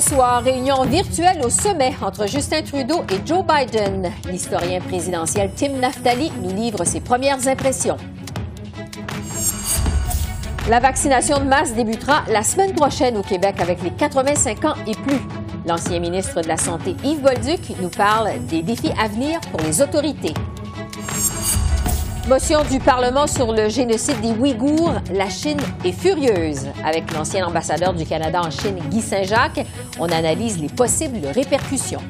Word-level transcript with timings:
Ce 0.00 0.10
soir, 0.10 0.44
réunion 0.44 0.84
virtuelle 0.84 1.40
au 1.44 1.50
sommet 1.50 1.92
entre 2.00 2.28
Justin 2.28 2.62
Trudeau 2.62 3.02
et 3.10 3.26
Joe 3.26 3.44
Biden. 3.44 4.12
L'historien 4.30 4.80
présidentiel 4.80 5.50
Tim 5.56 5.70
Naftali 5.80 6.30
nous 6.40 6.54
livre 6.54 6.84
ses 6.84 7.00
premières 7.00 7.48
impressions. 7.48 7.96
La 10.68 10.78
vaccination 10.78 11.40
de 11.40 11.46
masse 11.46 11.74
débutera 11.74 12.22
la 12.28 12.44
semaine 12.44 12.74
prochaine 12.74 13.16
au 13.16 13.22
Québec 13.22 13.56
avec 13.58 13.82
les 13.82 13.90
85 13.90 14.64
ans 14.66 14.74
et 14.86 14.94
plus. 14.94 15.20
L'ancien 15.66 15.98
ministre 15.98 16.42
de 16.42 16.48
la 16.48 16.58
Santé 16.58 16.94
Yves 17.02 17.20
Bolduc 17.20 17.72
nous 17.82 17.90
parle 17.90 18.30
des 18.46 18.62
défis 18.62 18.92
à 19.02 19.08
venir 19.08 19.40
pour 19.50 19.60
les 19.62 19.82
autorités. 19.82 20.34
Motion 22.28 22.62
du 22.70 22.78
Parlement 22.78 23.26
sur 23.26 23.54
le 23.54 23.70
génocide 23.70 24.20
des 24.20 24.32
Ouïghours. 24.32 24.92
La 25.14 25.30
Chine 25.30 25.56
est 25.82 25.92
furieuse. 25.92 26.66
Avec 26.84 27.10
l'ancien 27.14 27.46
ambassadeur 27.46 27.94
du 27.94 28.04
Canada 28.04 28.42
en 28.44 28.50
Chine, 28.50 28.78
Guy 28.90 29.00
Saint-Jacques, 29.00 29.64
on 29.98 30.10
analyse 30.10 30.60
les 30.60 30.68
possibles 30.68 31.26
répercussions. 31.34 32.02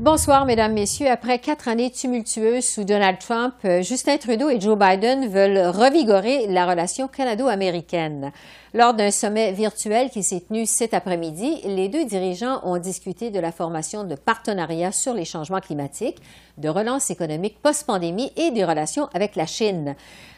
Bonsoir, 0.00 0.46
Mesdames, 0.46 0.72
Messieurs. 0.72 1.10
Après 1.10 1.38
quatre 1.40 1.68
années 1.68 1.90
tumultueuses 1.90 2.64
sous 2.64 2.84
Donald 2.84 3.18
Trump, 3.18 3.52
euh, 3.66 3.82
Justin 3.82 4.16
Trudeau 4.16 4.48
et 4.48 4.58
Joe 4.58 4.78
Biden 4.78 5.28
veulent 5.28 5.58
revigorer 5.58 6.46
la 6.46 6.64
relation 6.64 7.06
canado-américaine. 7.06 8.32
Lors 8.72 8.94
d'un 8.94 9.10
sommet 9.10 9.52
virtuel 9.52 10.08
qui 10.08 10.22
s'est 10.22 10.40
tenu 10.40 10.64
cet 10.64 10.94
après-midi, 10.94 11.60
les 11.66 11.90
deux 11.90 12.06
dirigeants 12.06 12.62
ont 12.64 12.78
discuté 12.78 13.30
de 13.30 13.40
la 13.40 13.52
formation 13.52 14.04
de 14.04 14.14
partenariats 14.14 14.90
sur 14.90 15.12
les 15.12 15.26
changements 15.26 15.60
climatiques, 15.60 16.22
de 16.56 16.70
relance 16.70 17.10
économique 17.10 17.60
post-pandémie 17.60 18.32
et 18.38 18.52
des 18.52 18.64
relations 18.64 19.10
avec 19.12 19.36
la 19.36 19.44
Chine. 19.44 19.96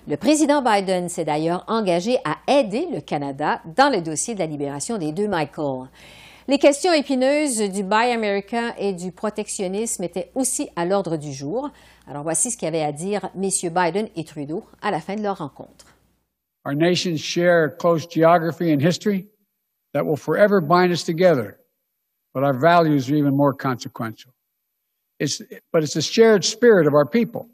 Le 0.09 0.17
président 0.17 0.61
Biden 0.61 1.09
s'est 1.09 1.25
d'ailleurs 1.25 1.65
engagé 1.69 2.19
à 2.25 2.39
aider 2.53 2.89
le 2.93 3.01
Canada 3.01 3.61
dans 3.77 3.95
le 3.95 4.01
dossier 4.01 4.35
de 4.35 4.41
la 4.41 4.47
libération 4.47 4.99
des 4.99 5.13
deux 5.13 5.29
Michael. 5.29 5.87
Les 6.49 6.59
questions 6.59 6.93
épineuses 6.93 7.61
du 7.71 7.85
Buy 7.85 8.11
America 8.11 8.75
et 8.77 8.93
du 8.93 9.13
protectionnisme 9.13 10.03
étaient 10.03 10.33
aussi 10.35 10.69
à 10.75 10.85
l'ordre 10.85 11.17
du 11.17 11.33
jour. 11.33 11.71
Alors 12.09 12.25
voici 12.25 12.51
ce 12.51 12.59
qu'avaient 12.59 12.83
à 12.83 12.91
dire 12.91 13.31
messieurs 13.37 13.71
Biden 13.71 14.09
et 14.17 14.25
Trudeau 14.25 14.65
à 14.81 14.91
la 14.91 15.01
fin 15.01 15.15
de 15.15 15.23
leur 15.23 15.39
rencontre. 15.39 15.87
Our 16.65 16.75
nations 16.75 17.17
share 17.17 17.77
close 17.79 18.09
geography 18.09 18.73
and 18.73 18.81
history 18.81 19.29
that 19.95 20.05
will 20.05 20.17
forever 20.17 20.61
bind 20.61 20.91
us 20.93 21.05
together, 21.05 21.59
but 22.35 22.43
our 22.43 22.59
values 22.59 23.09
are 23.09 23.17
even 23.17 23.37
more 23.37 23.53
consequential. 23.53 24.33
It's, 25.21 25.41
but 25.73 25.85
it's 25.85 25.95
the 25.95 26.03
shared 26.03 26.45
spirit 26.45 26.89
of 26.89 26.95
our 26.95 27.07
people 27.07 27.49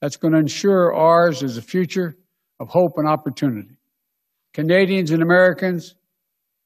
that's 0.00 0.16
going 0.16 0.32
to 0.32 0.38
ensure 0.40 0.94
ours 0.94 1.42
is 1.42 1.58
a 1.58 1.62
future 1.62 2.16
of 2.58 2.68
hope 2.68 2.92
and 2.96 3.06
opportunity. 3.06 3.76
Canadians 4.54 5.10
and 5.10 5.22
Americans 5.22 5.94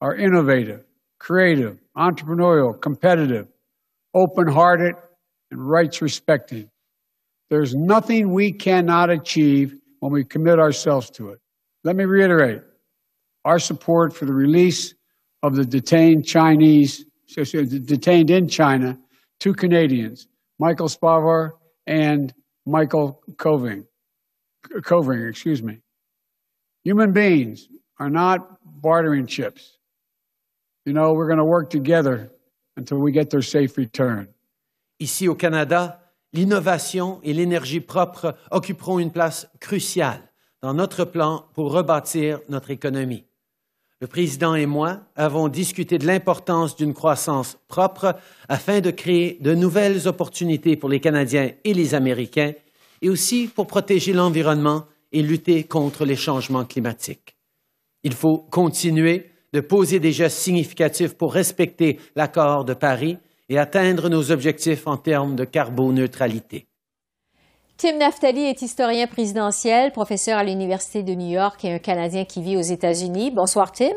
are 0.00 0.14
innovative, 0.14 0.84
creative, 1.18 1.78
entrepreneurial, 1.96 2.80
competitive, 2.80 3.48
open 4.14 4.48
hearted, 4.48 4.94
and 5.50 5.68
rights 5.68 6.00
respecting. 6.00 6.70
There's 7.50 7.74
nothing 7.74 8.32
we 8.32 8.52
cannot 8.52 9.10
achieve 9.10 9.74
when 10.00 10.12
we 10.12 10.24
commit 10.24 10.58
ourselves 10.58 11.10
to 11.10 11.30
it. 11.30 11.40
Let 11.84 11.96
me 11.96 12.04
reiterate 12.04 12.62
our 13.44 13.58
support 13.58 14.14
for 14.14 14.26
the 14.26 14.34
release 14.34 14.94
of 15.42 15.54
the 15.54 15.64
detained 15.64 16.26
Chinese, 16.26 17.04
detained 17.34 18.30
in 18.30 18.48
China, 18.48 18.98
two 19.40 19.54
Canadians, 19.54 20.28
Michael 20.58 20.88
Spavar 20.88 21.52
and 21.86 22.34
Michael 22.66 23.22
Coving. 23.38 23.86
Coving, 24.82 25.26
excuse 25.26 25.62
me. 25.62 25.78
Human 26.84 27.12
beings 27.12 27.68
are 27.98 28.10
not 28.10 28.58
bartering 28.64 29.26
chips. 29.26 29.77
You 30.88 30.94
know, 30.94 31.12
we're 31.12 31.26
going 31.26 31.36
to 31.36 31.44
work 31.44 31.68
together 31.68 32.30
until 32.78 32.96
we 32.96 33.12
get 33.12 33.28
their 33.28 33.42
safe 33.42 33.76
return. 33.76 34.26
Ici 34.98 35.28
au 35.28 35.34
Canada, 35.34 36.00
l'innovation 36.32 37.20
et 37.22 37.34
l'énergie 37.34 37.80
propre 37.80 38.34
occuperont 38.50 38.98
une 38.98 39.12
place 39.12 39.46
cruciale 39.60 40.22
dans 40.62 40.72
notre 40.72 41.04
plan 41.04 41.44
pour 41.52 41.72
rebâtir 41.72 42.40
notre 42.48 42.70
économie. 42.70 43.26
Le 44.00 44.06
président 44.06 44.54
et 44.54 44.64
moi 44.64 45.00
avons 45.14 45.48
discuté 45.48 45.98
de 45.98 46.06
l'importance 46.06 46.74
d'une 46.74 46.94
croissance 46.94 47.58
propre 47.68 48.16
afin 48.48 48.80
de 48.80 48.90
créer 48.90 49.36
de 49.42 49.54
nouvelles 49.54 50.08
opportunités 50.08 50.76
pour 50.76 50.88
les 50.88 51.00
Canadiens 51.00 51.50
et 51.64 51.74
les 51.74 51.94
Américains 51.94 52.52
et 53.02 53.10
aussi 53.10 53.46
pour 53.46 53.66
protéger 53.66 54.14
l'environnement 54.14 54.86
et 55.12 55.20
lutter 55.20 55.64
contre 55.64 56.06
les 56.06 56.16
changements 56.16 56.64
climatiques. 56.64 57.36
Il 58.04 58.14
faut 58.14 58.38
continuer 58.38 59.32
de 59.52 59.60
poser 59.60 60.00
des 60.00 60.12
gestes 60.12 60.38
significatifs 60.38 61.14
pour 61.14 61.32
respecter 61.32 61.98
l'accord 62.16 62.64
de 62.64 62.74
Paris 62.74 63.18
et 63.48 63.58
atteindre 63.58 64.08
nos 64.08 64.30
objectifs 64.30 64.86
en 64.86 64.96
termes 64.96 65.36
de 65.36 65.44
carboneutralité. 65.44 66.66
Tim 67.78 67.98
Naftali 67.98 68.42
est 68.42 68.60
historien 68.60 69.06
présidentiel, 69.06 69.92
professeur 69.92 70.36
à 70.36 70.44
l'Université 70.44 71.02
de 71.02 71.14
New 71.14 71.30
York 71.30 71.64
et 71.64 71.72
un 71.72 71.78
Canadien 71.78 72.24
qui 72.24 72.42
vit 72.42 72.56
aux 72.56 72.60
États-Unis. 72.60 73.30
Bonsoir, 73.30 73.70
Tim. 73.70 73.94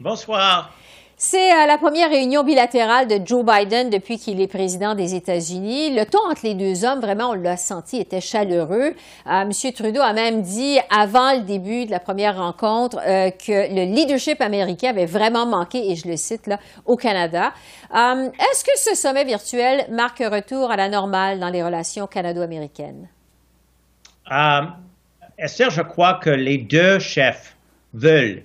Bonsoir. 0.00 0.72
C'est 1.16 1.52
euh, 1.52 1.66
la 1.66 1.78
première 1.78 2.10
réunion 2.10 2.42
bilatérale 2.42 3.06
de 3.06 3.24
Joe 3.24 3.44
Biden 3.44 3.88
depuis 3.88 4.18
qu'il 4.18 4.40
est 4.40 4.48
président 4.48 4.96
des 4.96 5.14
États-Unis. 5.14 5.94
Le 5.94 6.04
ton 6.04 6.18
entre 6.28 6.40
les 6.44 6.54
deux 6.54 6.84
hommes, 6.84 7.00
vraiment, 7.00 7.30
on 7.30 7.34
l'a 7.34 7.56
senti, 7.56 7.98
était 7.98 8.20
chaleureux. 8.20 8.94
Monsieur 9.26 9.70
Trudeau 9.72 10.00
a 10.00 10.12
même 10.12 10.42
dit, 10.42 10.78
avant 10.90 11.34
le 11.34 11.42
début 11.42 11.86
de 11.86 11.92
la 11.92 12.00
première 12.00 12.36
rencontre, 12.36 12.98
euh, 12.98 13.30
que 13.30 13.72
le 13.72 13.94
leadership 13.94 14.40
américain 14.40 14.90
avait 14.90 15.06
vraiment 15.06 15.46
manqué, 15.46 15.90
et 15.90 15.94
je 15.94 16.08
le 16.08 16.16
cite 16.16 16.48
là, 16.48 16.58
au 16.84 16.96
Canada. 16.96 17.52
Euh, 17.94 18.28
Est-ce 18.28 18.64
que 18.64 18.76
ce 18.76 18.96
sommet 18.96 19.24
virtuel 19.24 19.86
marque 19.90 20.20
un 20.20 20.30
retour 20.30 20.70
à 20.72 20.76
la 20.76 20.88
normale 20.88 21.38
dans 21.38 21.50
les 21.50 21.62
relations 21.62 22.08
canado-américaines? 22.08 23.08
Euh, 24.32 24.62
Esther, 25.38 25.70
je 25.70 25.82
crois 25.82 26.18
que 26.20 26.30
les 26.30 26.58
deux 26.58 26.98
chefs 26.98 27.56
veulent 27.92 28.42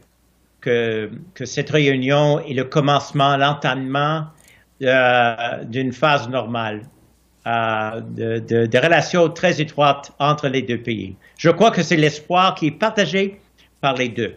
que, 0.62 1.10
cette 1.44 1.70
réunion 1.70 2.40
est 2.40 2.54
le 2.54 2.66
commencement, 2.66 3.38
l'entamement 3.38 4.26
euh, 4.82 5.64
d'une 5.64 5.92
phase 5.92 6.30
normale, 6.30 6.84
euh, 7.48 8.02
de, 8.02 8.40
de, 8.40 8.66
de, 8.66 8.78
relations 8.78 9.30
très 9.30 9.62
étroites 9.62 10.12
entre 10.20 10.48
les 10.48 10.62
deux 10.62 10.78
pays. 10.78 11.16
Je 11.38 11.50
crois 11.50 11.72
que 11.72 11.82
c'est 11.82 11.98
l'espoir 11.98 12.56
qui 12.56 12.68
est 12.68 12.72
partagé 12.72 13.40
par 13.82 13.96
les 13.96 14.10
deux. 14.10 14.36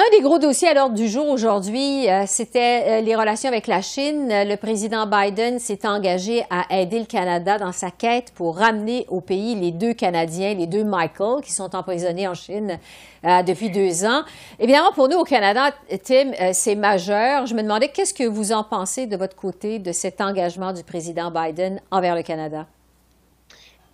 Un 0.00 0.16
des 0.16 0.22
gros 0.22 0.38
dossiers 0.38 0.68
à 0.68 0.74
l'ordre 0.74 0.94
du 0.94 1.08
jour 1.08 1.28
aujourd'hui, 1.28 2.08
euh, 2.08 2.22
c'était 2.24 2.84
euh, 2.86 3.00
les 3.00 3.16
relations 3.16 3.48
avec 3.48 3.66
la 3.66 3.82
Chine. 3.82 4.28
Le 4.28 4.54
président 4.54 5.08
Biden 5.08 5.58
s'est 5.58 5.84
engagé 5.88 6.44
à 6.50 6.66
aider 6.70 7.00
le 7.00 7.04
Canada 7.04 7.58
dans 7.58 7.72
sa 7.72 7.90
quête 7.90 8.32
pour 8.36 8.58
ramener 8.58 9.06
au 9.08 9.20
pays 9.20 9.56
les 9.56 9.72
deux 9.72 9.94
Canadiens, 9.94 10.54
les 10.54 10.68
deux 10.68 10.84
Michael, 10.84 11.42
qui 11.42 11.50
sont 11.50 11.74
emprisonnés 11.74 12.28
en 12.28 12.34
Chine 12.34 12.78
euh, 13.24 13.42
depuis 13.42 13.70
deux 13.70 14.04
ans. 14.04 14.22
Évidemment, 14.60 14.92
pour 14.92 15.08
nous 15.08 15.16
au 15.16 15.24
Canada, 15.24 15.72
Tim, 16.04 16.30
c'est 16.52 16.76
majeur. 16.76 17.46
Je 17.46 17.54
me 17.54 17.62
demandais 17.62 17.88
qu'est-ce 17.88 18.14
que 18.14 18.22
vous 18.22 18.52
en 18.52 18.62
pensez 18.62 19.08
de 19.08 19.16
votre 19.16 19.34
côté 19.34 19.80
de 19.80 19.90
cet 19.90 20.20
engagement 20.20 20.72
du 20.72 20.84
président 20.84 21.32
Biden 21.32 21.80
envers 21.90 22.14
le 22.14 22.22
Canada? 22.22 22.68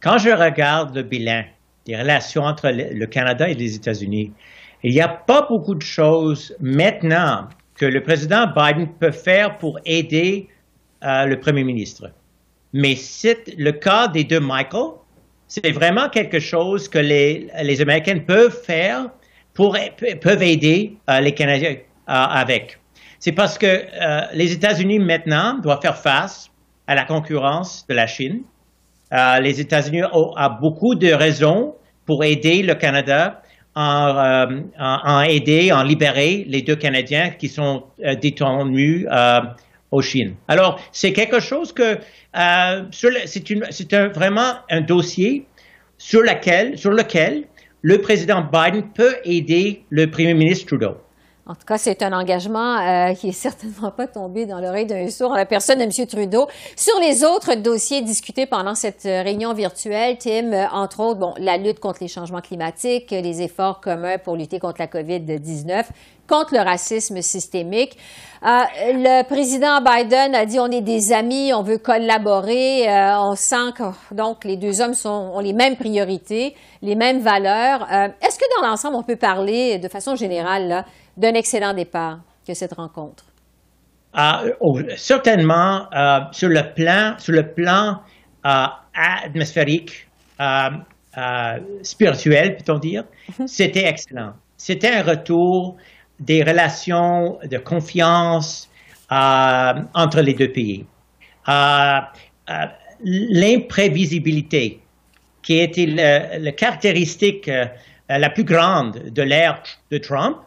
Quand 0.02 0.19
je 0.19 0.28
regarde 0.28 0.94
le 0.94 1.02
bilan 1.02 1.44
des 1.87 1.96
relations 1.96 2.43
entre 2.43 2.69
le 2.69 3.06
Canada 3.06 3.49
et 3.49 3.55
les 3.55 3.75
États-Unis, 3.75 4.32
il 4.84 4.92
n'y 4.92 5.00
a 5.00 5.08
pas 5.08 5.46
beaucoup 5.48 5.75
de 5.75 5.82
choses 5.82 6.54
maintenant 6.60 7.48
que 7.76 7.86
le 7.86 8.02
président 8.02 8.46
Biden 8.54 8.86
peut 9.00 9.10
faire 9.10 9.56
pour 9.56 9.81
aider 9.86 10.48
euh, 11.02 11.25
le 11.25 11.40
premier 11.40 11.64
ministre. 11.64 12.12
Mais 12.75 12.94
c'est 12.94 13.56
le 13.56 13.72
cas 13.72 14.08
des 14.08 14.25
deux 14.25 14.40
Michael. 14.40 14.90
C'est 15.48 15.72
vraiment 15.72 16.10
quelque 16.10 16.38
chose 16.38 16.88
que 16.88 16.98
les, 16.98 17.50
Américains 17.81 18.19
peuvent 18.19 18.62
faire 18.62 19.08
pour 19.54 19.76
peuvent 20.20 20.42
aider 20.42 20.96
euh, 21.08 21.20
les 21.20 21.32
Canadiens 21.32 21.72
euh, 21.72 21.76
avec. 22.06 22.78
C'est 23.20 23.32
parce 23.32 23.56
que 23.56 23.84
les 24.34 24.52
États-Unis 24.52 24.98
maintenant 24.98 25.58
doivent 25.60 25.80
faire 25.80 25.96
face 25.96 26.50
à 26.87 26.94
la 26.94 27.04
concurrence 27.04 27.87
de 27.88 27.94
la 27.94 28.06
Chine. 28.06 28.42
Les 29.40 29.60
États-Unis 29.62 30.02
ont 30.12 30.34
beaucoup 30.60 30.94
de 30.94 31.10
raisons 31.10 31.75
pour 32.04 32.22
aider 32.22 32.62
le 32.62 32.75
Canada 32.75 33.40
en, 33.75 34.17
euh, 34.17 34.61
en, 34.79 35.21
aider, 35.23 35.73
en 35.73 35.82
libérer 35.82 36.44
les 36.49 36.62
deux 36.62 36.76
Canadiens 36.76 37.31
qui 37.31 37.49
sont 37.49 37.85
euh, 38.05 38.15
détenus 38.15 39.06
euh, 39.11 39.41
aux 39.91 40.03
Chine. 40.03 40.35
Alors, 40.49 40.81
c'est 40.93 41.12
quelque 41.12 41.41
chose 41.41 41.73
que 41.73 41.99
c'est 42.91 43.94
vraiment 44.15 44.55
un 44.71 44.81
dossier 44.81 45.47
sur 45.99 46.23
lequel, 46.23 46.76
sur 46.79 46.91
lequel 46.91 47.44
le 47.82 48.00
président 48.00 48.43
Biden 48.53 48.91
peut 48.94 49.17
aider 49.25 49.85
le 49.91 50.11
premier 50.11 50.35
ministre 50.35 50.67
Trudeau. 50.67 50.97
En 51.46 51.55
tout 51.55 51.67
cas, 51.67 51.76
c'est 51.76 52.02
un 52.02 52.14
engagement 52.14 52.79
euh, 52.79 53.12
qui 53.12 53.29
est 53.29 53.32
certainement 53.49 53.91
pas 53.91 54.06
tombé 54.06 54.46
dans 54.46 54.61
l'oreille 54.61 54.87
d'un 54.87 55.11
sourd 55.11 55.32
en 55.32 55.37
la 55.37 55.44
personne 55.44 55.79
de 55.79 55.85
M. 55.85 56.06
Trudeau. 56.06 56.49
Sur 56.75 56.99
les 57.00 57.23
autres 57.23 57.55
dossiers 57.55 58.00
discutés 58.00 58.46
pendant 58.46 58.75
cette 58.75 59.05
euh, 59.05 59.23
réunion 59.23 59.52
virtuelle, 59.52 60.17
Tim, 60.19 60.52
euh, 60.52 60.67
entre 60.73 61.00
autres, 61.00 61.20
bon, 61.20 61.35
la 61.38 61.58
lutte 61.58 61.81
contre 61.81 61.99
les 62.00 62.08
changements 62.08 62.41
climatiques, 62.41 63.11
les 63.11 63.43
efforts 63.43 63.81
communs 63.81 64.17
pour 64.17 64.37
lutter 64.37 64.58
contre 64.58 64.81
la 64.81 64.87
COVID-19, 64.87 65.85
contre 66.29 66.55
le 66.55 66.61
racisme 66.61 67.21
systémique. 67.23 67.97
le 68.43 69.23
président 69.23 69.81
Biden 69.81 70.35
a 70.35 70.47
dit 70.47 70.59
on 70.59 70.71
est 70.71 70.81
des 70.81 71.12
amis, 71.12 71.53
on 71.53 71.62
veut 71.62 71.79
collaborer, 71.79 72.87
on 73.19 73.35
sent 73.35 73.73
que 73.76 74.15
donc 74.15 74.44
les 74.44 74.56
deux 74.56 74.81
hommes 74.81 74.94
sont, 74.94 75.32
ont 75.35 75.41
les 75.41 75.53
mêmes 75.53 75.76
priorités, 75.76 76.55
les 76.82 76.94
mêmes 76.94 77.21
valeurs. 77.21 77.87
Est-ce 78.23 78.38
que 78.38 78.61
dans 78.61 78.69
l'ensemble, 78.69 78.97
on 78.97 79.03
peut 79.03 79.17
parler 79.17 79.79
de 79.79 79.88
façon 79.88 80.17
générale 80.17 80.85
d'un 81.17 81.35
excellent 81.35 81.75
départ 81.75 82.19
que 82.47 82.55
cette 82.55 82.75
rencontre? 82.75 83.25
Ah, 84.17 84.44
oh, 84.61 84.79
certainement, 84.97 85.88
euh, 85.93 86.21
sur 86.31 86.49
le 86.49 86.73
plan, 86.73 87.17
sur 87.19 87.32
le 87.32 87.53
plan 87.53 88.00
euh, 88.47 88.67
atmosphérique, 88.94 90.06
euh, 90.41 91.59
spirituel, 91.82 92.56
peut-on 92.56 92.79
dire, 92.79 93.05
mhm. 93.38 93.49
c'était 93.49 93.85
excellent. 93.85 94.35
C'était 94.56 94.91
un 94.91 95.03
retour 95.03 95.76
des 96.20 96.43
relations 96.43 97.38
de 97.44 97.58
confiance 97.58 98.69
entre 99.11 100.20
les 100.20 100.34
deux 100.34 100.50
pays. 100.52 100.87
L'imprévisibilité, 103.05 104.81
qui 105.43 105.58
était 105.58 105.87
la 105.87 106.52
caractéristique 106.52 107.50
la 108.08 108.31
plus 108.31 108.44
grande 108.44 109.11
de 109.11 109.22
l'ère 109.22 109.62
de 109.90 109.99
Trump, 109.99 110.38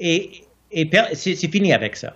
et, 0.00 0.30
c'est 1.14 1.50
fini 1.50 1.72
avec 1.72 1.96
ça. 1.96 2.14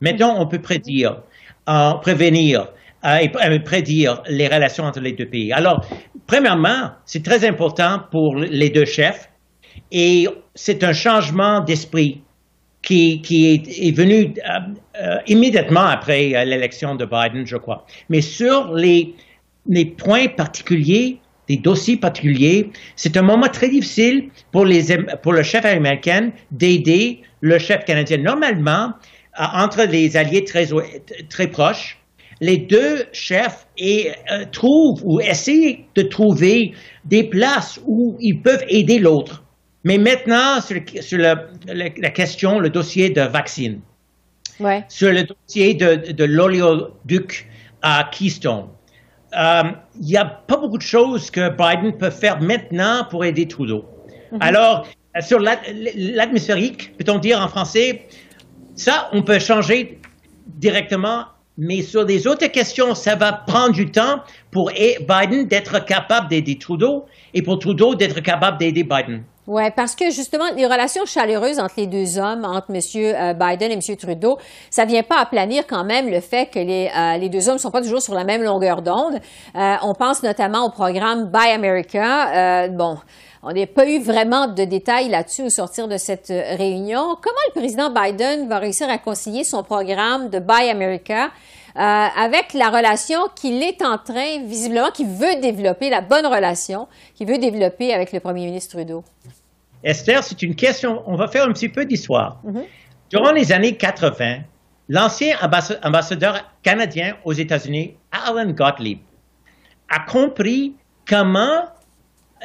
Maintenant, 0.00 0.40
on 0.40 0.46
peut 0.46 0.60
prédire, 0.60 1.22
euh, 1.68 1.92
prévenir 1.94 2.68
euh, 3.04 3.16
et 3.16 3.30
euh, 3.44 3.58
prédire 3.60 4.22
les 4.28 4.48
relations 4.48 4.84
entre 4.84 5.00
les 5.00 5.12
deux 5.12 5.26
pays. 5.26 5.52
Alors, 5.52 5.84
premièrement, 6.26 6.90
c'est 7.04 7.22
très 7.22 7.46
important 7.46 8.00
pour 8.10 8.36
les 8.36 8.70
deux 8.70 8.84
chefs 8.84 9.28
et 9.90 10.26
c'est 10.54 10.84
un 10.84 10.92
changement 10.92 11.60
d'esprit 11.60 12.22
qui, 12.82 13.20
est, 13.26 13.96
venu 13.96 14.32
immédiatement 15.26 15.84
après 15.84 16.44
l'élection 16.46 16.94
de 16.94 17.04
Biden, 17.04 17.46
je 17.46 17.56
crois. 17.56 17.84
Mais 18.08 18.20
sur 18.22 18.72
les, 18.72 19.14
points 19.98 20.28
particuliers, 20.28 21.18
des 21.48 21.56
dossiers 21.56 21.96
particuliers, 21.96 22.70
c'est 22.96 23.16
un 23.16 23.22
moment 23.22 23.48
très 23.48 23.68
difficile 23.68 24.30
pour, 24.52 24.64
le 24.64 25.42
chef 25.42 25.64
américain 25.64 26.30
d'aider 26.50 27.20
le 27.40 27.58
chef 27.58 27.84
canadien. 27.84 28.18
Normalement, 28.18 28.94
euh, 29.38 29.44
entre 29.54 29.84
les 29.84 30.16
alliés 30.16 30.44
très, 30.44 31.46
proches, 31.46 31.98
les 32.40 32.56
deux 32.56 33.04
chefs 33.12 33.66
euh, 33.80 34.44
trouvent 34.50 35.00
ou 35.04 35.20
essaient 35.20 35.84
de 35.94 36.02
trouver 36.02 36.72
des 37.04 37.24
places 37.24 37.80
où 37.86 38.16
ils 38.20 38.40
peuvent 38.40 38.64
aider 38.68 38.98
l'autre. 38.98 39.44
Mais 39.88 39.96
maintenant, 39.96 40.60
sur, 40.60 41.18
la, 41.18 42.10
question, 42.10 42.58
le 42.58 42.68
dossier 42.68 43.08
de 43.08 43.22
vaccine, 43.22 43.80
sur 44.90 45.10
le 45.10 45.22
dossier 45.22 45.72
de, 45.72 46.12
de 46.12 46.24
l'oléoduc 46.24 47.48
à 47.80 48.06
Keystone, 48.12 48.66
euh, 49.34 49.62
il 49.98 50.06
n'y 50.06 50.18
a 50.18 50.26
pas 50.26 50.58
beaucoup 50.58 50.76
de 50.76 50.82
choses 50.82 51.30
que 51.30 51.48
Biden 51.48 51.96
peut 51.96 52.10
faire 52.10 52.38
maintenant 52.38 53.06
pour 53.08 53.24
aider 53.24 53.48
Trudeau. 53.48 53.86
Mhm. 54.30 54.38
Alors, 54.42 54.86
sur 55.20 55.38
l'atmosphérique, 55.38 56.94
peut-on 56.98 57.18
dire 57.18 57.40
en 57.40 57.48
français, 57.48 58.08
ça, 58.74 59.08
on 59.14 59.22
peut 59.22 59.38
changer 59.38 60.02
directement, 60.48 61.24
mais 61.56 61.80
sur 61.80 62.04
les 62.04 62.26
autres 62.26 62.48
questions, 62.48 62.94
ça 62.94 63.14
va 63.14 63.32
prendre 63.32 63.72
du 63.72 63.90
temps 63.90 64.20
pour 64.50 64.70
Biden 64.70 65.48
d'être 65.48 65.82
capable 65.86 66.28
d'aider 66.28 66.58
Trudeau 66.58 67.06
et 67.32 67.40
pour 67.40 67.58
Trudeau 67.58 67.94
d'être 67.94 68.20
capable 68.20 68.58
d'aider 68.58 68.84
Biden. 68.84 69.24
Oui, 69.48 69.62
parce 69.74 69.94
que 69.94 70.10
justement, 70.10 70.44
les 70.54 70.66
relations 70.66 71.06
chaleureuses 71.06 71.58
entre 71.58 71.76
les 71.78 71.86
deux 71.86 72.18
hommes, 72.18 72.44
entre 72.44 72.66
M. 72.68 72.82
Euh, 72.96 73.32
Biden 73.32 73.70
et 73.70 73.80
M. 73.80 73.96
Trudeau, 73.96 74.36
ça 74.68 74.84
vient 74.84 75.02
pas 75.02 75.20
aplanir 75.20 75.66
quand 75.66 75.84
même 75.84 76.10
le 76.10 76.20
fait 76.20 76.50
que 76.50 76.58
les, 76.58 76.90
euh, 76.94 77.16
les 77.16 77.30
deux 77.30 77.48
hommes 77.48 77.56
sont 77.56 77.70
pas 77.70 77.80
toujours 77.80 78.02
sur 78.02 78.12
la 78.12 78.24
même 78.24 78.42
longueur 78.42 78.82
d'onde. 78.82 79.14
Euh, 79.56 79.74
on 79.84 79.94
pense 79.94 80.22
notamment 80.22 80.66
au 80.66 80.70
programme 80.70 81.30
Buy 81.30 81.48
America. 81.50 82.68
bon, 82.68 82.98
on 83.42 83.52
n'a 83.52 83.66
pas 83.66 83.88
eu 83.88 83.98
vraiment 84.00 84.48
de 84.48 84.64
détails 84.64 85.08
là-dessus 85.08 85.44
au 85.44 85.48
sortir 85.48 85.88
de 85.88 85.96
cette 85.96 86.28
réunion. 86.28 87.16
Comment 87.22 87.40
le 87.54 87.58
président 87.58 87.88
Biden 87.88 88.48
va 88.50 88.58
réussir 88.58 88.90
à 88.90 88.98
concilier 88.98 89.44
son 89.44 89.62
programme 89.62 90.28
de 90.28 90.40
Buy 90.40 90.68
America 90.68 91.30
avec 91.74 92.52
la 92.52 92.68
relation 92.68 93.20
qu'il 93.34 93.62
est 93.62 93.80
en 93.82 93.96
train, 93.96 94.42
visiblement, 94.44 94.90
qu'il 94.90 95.06
veut 95.06 95.40
développer, 95.40 95.88
la 95.88 96.02
bonne 96.02 96.26
relation 96.26 96.86
qu'il 97.14 97.28
veut 97.28 97.38
développer 97.38 97.94
avec 97.94 98.12
le 98.12 98.20
premier 98.20 98.44
ministre 98.44 98.76
Trudeau? 98.76 99.04
Esther, 99.82 100.24
c'est 100.24 100.42
une 100.42 100.54
question, 100.54 101.02
on 101.06 101.16
va 101.16 101.28
faire 101.28 101.44
un 101.44 101.52
petit 101.52 101.68
peu 101.68 101.84
d'histoire. 101.84 102.40
Mhm. 102.44 102.64
Durant 103.10 103.32
les 103.32 103.52
années 103.52 103.76
80, 103.76 104.40
l'ancien 104.88 105.36
ambassadeur 105.82 106.52
canadien 106.62 107.16
aux 107.24 107.32
États-Unis, 107.32 107.94
Alan 108.12 108.50
Gottlieb, 108.50 108.98
a 109.88 110.00
compris 110.00 110.74
comment 111.06 111.64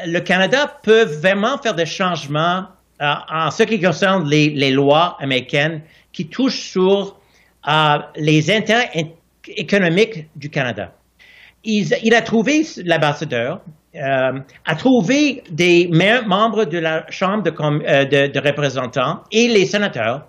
le 0.06 0.20
Canada 0.20 0.80
peut 0.84 1.04
vraiment 1.04 1.58
faire 1.58 1.76
des 1.76 1.86
changements 1.86 2.68
euh, 3.02 3.14
en 3.30 3.52
ce 3.52 3.64
qui 3.64 3.80
concerne 3.82 4.28
les, 4.30 4.72
lois 4.72 5.18
américaines 5.20 5.82
qui 6.12 6.28
touchent 6.28 6.70
sur 6.70 7.20
euh, 7.68 7.98
les 8.16 8.52
intérêts 8.52 9.16
économiques 9.48 10.30
du 10.36 10.50
Canada. 10.50 10.94
il 11.66 12.14
a 12.14 12.22
trouvé 12.22 12.66
l'ambassadeur 12.86 13.62
euh, 13.96 14.40
a 14.66 14.76
trouvé 14.76 15.44
des 15.52 15.88
membres 15.88 16.66
de 16.66 16.80
la 16.80 17.06
Chambre 17.12 17.44
euh, 17.48 18.06
de, 18.06 18.40
représentants 18.40 19.22
et 19.32 19.48
les 19.48 19.68
sénateurs 19.68 20.28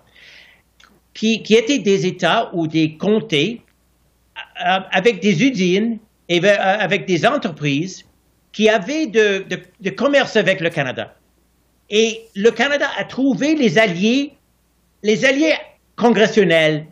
qui, 1.15 1.41
étaient 1.49 1.79
des 1.79 2.05
États 2.05 2.51
ou 2.53 2.67
des 2.67 2.95
comtés 2.95 3.61
euh, 4.37 4.79
avec 4.91 5.19
des 5.19 5.43
usines 5.43 5.97
et 6.29 6.47
avec 6.47 7.07
des 7.07 7.25
entreprises 7.25 8.05
qui 8.51 8.69
avaient 8.69 9.07
de, 9.07 9.45
de, 9.79 9.89
commerce 9.89 10.35
avec 10.35 10.61
le 10.61 10.69
Canada. 10.69 11.15
Et 11.89 12.21
le 12.35 12.51
Canada 12.51 12.87
a 12.99 13.03
trouvé 13.03 13.55
les 13.55 13.79
alliés, 13.79 14.33
les 15.01 15.25
alliés 15.25 15.55
congressionnels 15.95 16.85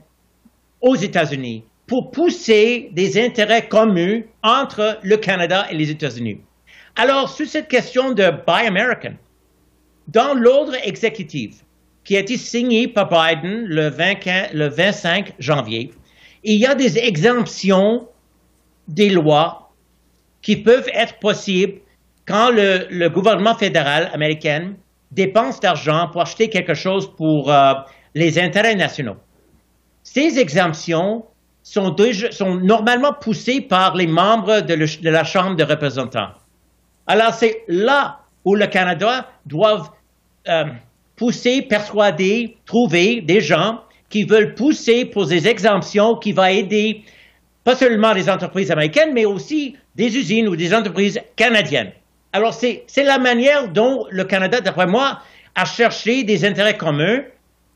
aux 0.82 0.96
États-Unis 0.96 1.66
pour 1.86 2.10
pousser 2.10 2.90
des 2.94 3.24
intérêts 3.24 3.68
communs 3.68 4.22
entre 4.42 4.98
le 5.04 5.18
Canada 5.18 5.68
et 5.70 5.76
les 5.76 5.92
États-Unis. 5.92 6.42
Alors, 6.96 7.28
sur 7.30 7.48
cette 7.48 7.70
question 7.70 8.12
de 8.12 8.30
Buy 8.46 8.68
American, 8.68 9.16
dans 10.08 10.36
l'ordre 10.36 10.76
exécutif 10.84 11.64
qui 12.04 12.16
a 12.16 12.20
été 12.20 12.38
signé 12.38 12.88
par 12.88 13.10
Biden 13.10 13.66
le, 13.66 13.88
25 14.68 15.34
janvier, 15.40 15.92
il 16.44 16.60
y 16.60 16.68
a 16.68 16.76
des 16.76 17.00
exemptions 17.00 18.08
des 18.88 19.10
lois 19.10 19.72
qui 20.44 20.58
peuvent 20.58 20.90
être 20.94 21.18
possibles 21.18 21.80
quand 22.28 22.52
le, 22.52 23.08
gouvernement 23.08 23.56
fédéral 23.56 24.12
américain 24.14 24.74
dépense 25.12 25.60
d'argent 25.60 26.10
pour 26.12 26.22
acheter 26.22 26.50
quelque 26.50 26.76
chose 26.76 27.12
pour 27.16 27.52
euh, 27.52 27.74
les 28.14 28.38
intérêts 28.38 28.76
nationaux. 28.76 29.18
Ces 30.04 30.38
exemptions 30.38 31.26
sont, 31.64 31.96
sont, 32.32 32.56
normalement 32.56 33.14
poussées 33.14 33.62
par 33.62 33.96
les 33.96 34.08
membres 34.08 34.60
de 34.62 35.10
la 35.10 35.24
Chambre 35.24 35.56
des 35.56 35.64
représentants. 35.64 36.34
Alors 37.08 37.34
c'est 37.34 37.64
là 37.68 38.20
où 38.46 38.56
le 38.56 38.68
Canada 38.68 39.30
doit 39.46 39.94
euh, 40.48 40.66
pousser, 41.16 41.62
persuader, 41.62 42.58
trouver 42.66 43.22
des 43.22 43.42
gens 43.42 43.82
qui 44.10 44.24
veulent 44.24 44.54
pousser 44.56 45.06
pour 45.06 45.28
des 45.28 45.48
exemptions 45.48 46.16
qui 46.16 46.32
vont 46.32 46.46
aider 46.46 47.04
pas 47.64 47.76
seulement 47.76 48.14
les 48.14 48.30
entreprises 48.30 48.72
américaines, 48.72 49.14
mais 49.14 49.26
aussi 49.26 49.76
des 49.96 50.18
usines 50.18 50.48
ou 50.48 50.56
des 50.56 50.74
entreprises 50.74 51.20
canadiennes. 51.36 51.92
Alors 52.34 52.54
c'est 52.54 52.86
la 52.98 53.20
manière 53.20 53.70
dont 53.70 54.06
le 54.10 54.24
Canada, 54.24 54.60
d'après 54.60 54.88
moi, 54.88 55.20
a 55.56 55.66
cherché 55.66 56.24
des 56.24 56.46
intérêts 56.46 56.78
communs 56.78 57.22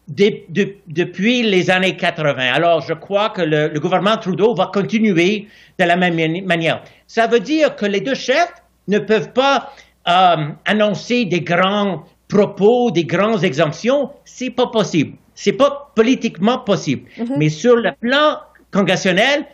depuis 0.08 1.44
les 1.44 1.70
années 1.70 1.96
80. 1.96 2.54
Alors, 2.54 2.82
je 2.82 2.94
crois 2.94 3.30
que 3.30 3.42
le, 3.42 3.68
le, 3.68 3.80
gouvernement 3.80 4.18
Trudeau 4.18 4.56
va 4.56 4.72
continuer 4.74 5.48
de 5.78 5.84
la 5.84 5.98
même 5.98 6.46
manière. 6.46 6.82
Ça 7.08 7.28
veut 7.28 7.42
dire 7.42 7.76
que 7.76 7.86
les 7.86 8.00
deux 8.00 8.16
chefs 8.16 8.54
ne 8.88 9.00
peuvent 9.00 9.34
pas 9.34 9.72
euh, 10.08 10.52
annoncer 10.66 11.26
des 11.26 11.42
grands 11.42 12.04
propos, 12.28 12.92
des 12.92 13.06
grandes 13.06 13.44
exemptions, 13.44 14.12
c'est 14.26 14.50
pas 14.50 14.68
possible. 14.68 15.18
c'est 15.36 15.54
pas 15.54 15.92
politiquement 15.96 16.60
possible. 16.60 17.10
Mm-hmm. 17.18 17.38
Mais 17.38 17.50
sur 17.50 17.76
le 17.76 17.92
plan 18.00 18.40
congressionnel, 18.72 19.46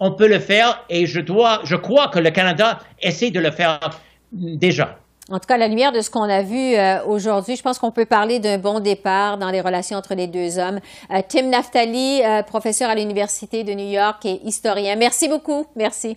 on 0.00 0.14
peut 0.14 0.28
le 0.28 0.38
faire 0.38 0.84
et 0.90 1.06
je 1.06 1.20
dois, 1.20 1.60
je 1.64 1.76
crois 1.76 2.08
que 2.08 2.18
le 2.18 2.30
Canada 2.30 2.78
essaie 3.00 3.30
de 3.30 3.40
le 3.40 3.50
faire 3.50 3.78
déjà. 4.32 4.96
En 5.30 5.38
tout 5.38 5.46
cas, 5.46 5.54
à 5.54 5.58
la 5.58 5.68
lumière 5.68 5.92
de 5.92 6.00
ce 6.00 6.10
qu'on 6.10 6.28
a 6.28 6.42
vu 6.42 6.74
euh, 6.74 7.04
aujourd'hui, 7.06 7.54
je 7.56 7.62
pense 7.62 7.78
qu'on 7.78 7.92
peut 7.92 8.06
parler 8.06 8.40
d'un 8.40 8.58
bon 8.58 8.80
départ 8.80 9.38
dans 9.38 9.50
les 9.50 9.60
relations 9.60 9.96
entre 9.96 10.14
les 10.14 10.26
deux 10.26 10.58
hommes. 10.58 10.80
Euh, 11.10 11.22
Tim 11.28 11.48
Naftali, 11.48 12.20
professeur 12.46 12.90
à 12.90 12.96
l'Université 12.96 13.62
de 13.62 13.72
New 13.72 13.88
York 13.88 14.26
et 14.26 14.40
historien. 14.44 14.96
Merci 14.96 15.28
beaucoup. 15.28 15.66
Merci. 15.76 16.16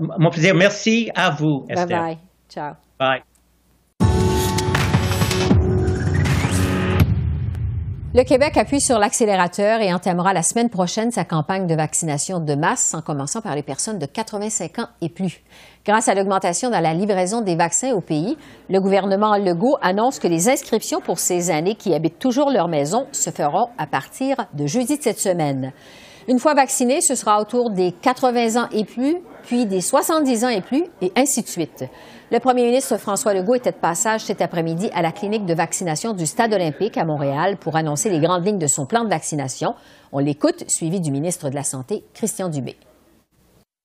Mon 0.00 0.30
plaisir. 0.30 0.54
Merci 0.54 1.10
à 1.14 1.30
vous, 1.30 1.64
Esther. 1.68 1.86
Bye 1.86 1.98
bye. 1.98 2.18
Ciao. 2.48 2.74
Bye. 2.98 3.22
Le 8.14 8.24
Québec 8.24 8.58
appuie 8.58 8.82
sur 8.82 8.98
l'accélérateur 8.98 9.80
et 9.80 9.90
entamera 9.94 10.34
la 10.34 10.42
semaine 10.42 10.68
prochaine 10.68 11.10
sa 11.10 11.24
campagne 11.24 11.66
de 11.66 11.74
vaccination 11.74 12.40
de 12.40 12.54
masse, 12.54 12.92
en 12.92 13.00
commençant 13.00 13.40
par 13.40 13.54
les 13.54 13.62
personnes 13.62 13.98
de 13.98 14.04
85 14.04 14.80
ans 14.80 14.88
et 15.00 15.08
plus. 15.08 15.40
Grâce 15.86 16.08
à 16.08 16.14
l'augmentation 16.14 16.68
dans 16.68 16.80
la 16.80 16.92
livraison 16.92 17.40
des 17.40 17.56
vaccins 17.56 17.92
au 17.92 18.02
pays, 18.02 18.36
le 18.68 18.80
gouvernement 18.80 19.34
Legault 19.38 19.78
annonce 19.80 20.18
que 20.18 20.28
les 20.28 20.50
inscriptions 20.50 21.00
pour 21.00 21.18
ces 21.18 21.50
années 21.50 21.74
qui 21.74 21.94
habitent 21.94 22.18
toujours 22.18 22.50
leur 22.50 22.68
maison 22.68 23.06
se 23.12 23.30
feront 23.30 23.70
à 23.78 23.86
partir 23.86 24.36
de 24.52 24.66
jeudi 24.66 24.98
de 24.98 25.02
cette 25.02 25.18
semaine. 25.18 25.72
Une 26.28 26.38
fois 26.38 26.54
vaccinés, 26.54 27.00
ce 27.00 27.14
sera 27.14 27.40
autour 27.40 27.70
des 27.70 27.92
80 27.92 28.62
ans 28.62 28.68
et 28.72 28.84
plus, 28.84 29.16
puis 29.42 29.66
des 29.66 29.80
70 29.80 30.44
ans 30.44 30.48
et 30.48 30.60
plus, 30.60 30.84
et 31.00 31.12
ainsi 31.16 31.42
de 31.42 31.48
suite. 31.48 31.84
Le 32.30 32.38
premier 32.38 32.64
ministre 32.64 32.96
François 32.96 33.34
Legault 33.34 33.56
était 33.56 33.72
de 33.72 33.76
passage 33.76 34.22
cet 34.22 34.40
après-midi 34.40 34.88
à 34.94 35.02
la 35.02 35.12
clinique 35.12 35.44
de 35.46 35.54
vaccination 35.54 36.12
du 36.12 36.24
Stade 36.26 36.54
olympique 36.54 36.96
à 36.96 37.04
Montréal 37.04 37.56
pour 37.58 37.76
annoncer 37.76 38.08
les 38.08 38.20
grandes 38.20 38.46
lignes 38.46 38.58
de 38.58 38.66
son 38.68 38.86
plan 38.86 39.04
de 39.04 39.10
vaccination. 39.10 39.74
On 40.12 40.20
l'écoute, 40.20 40.64
suivi 40.68 41.00
du 41.00 41.10
ministre 41.10 41.50
de 41.50 41.54
la 41.54 41.64
Santé, 41.64 42.04
Christian 42.14 42.48
Dubé. 42.48 42.76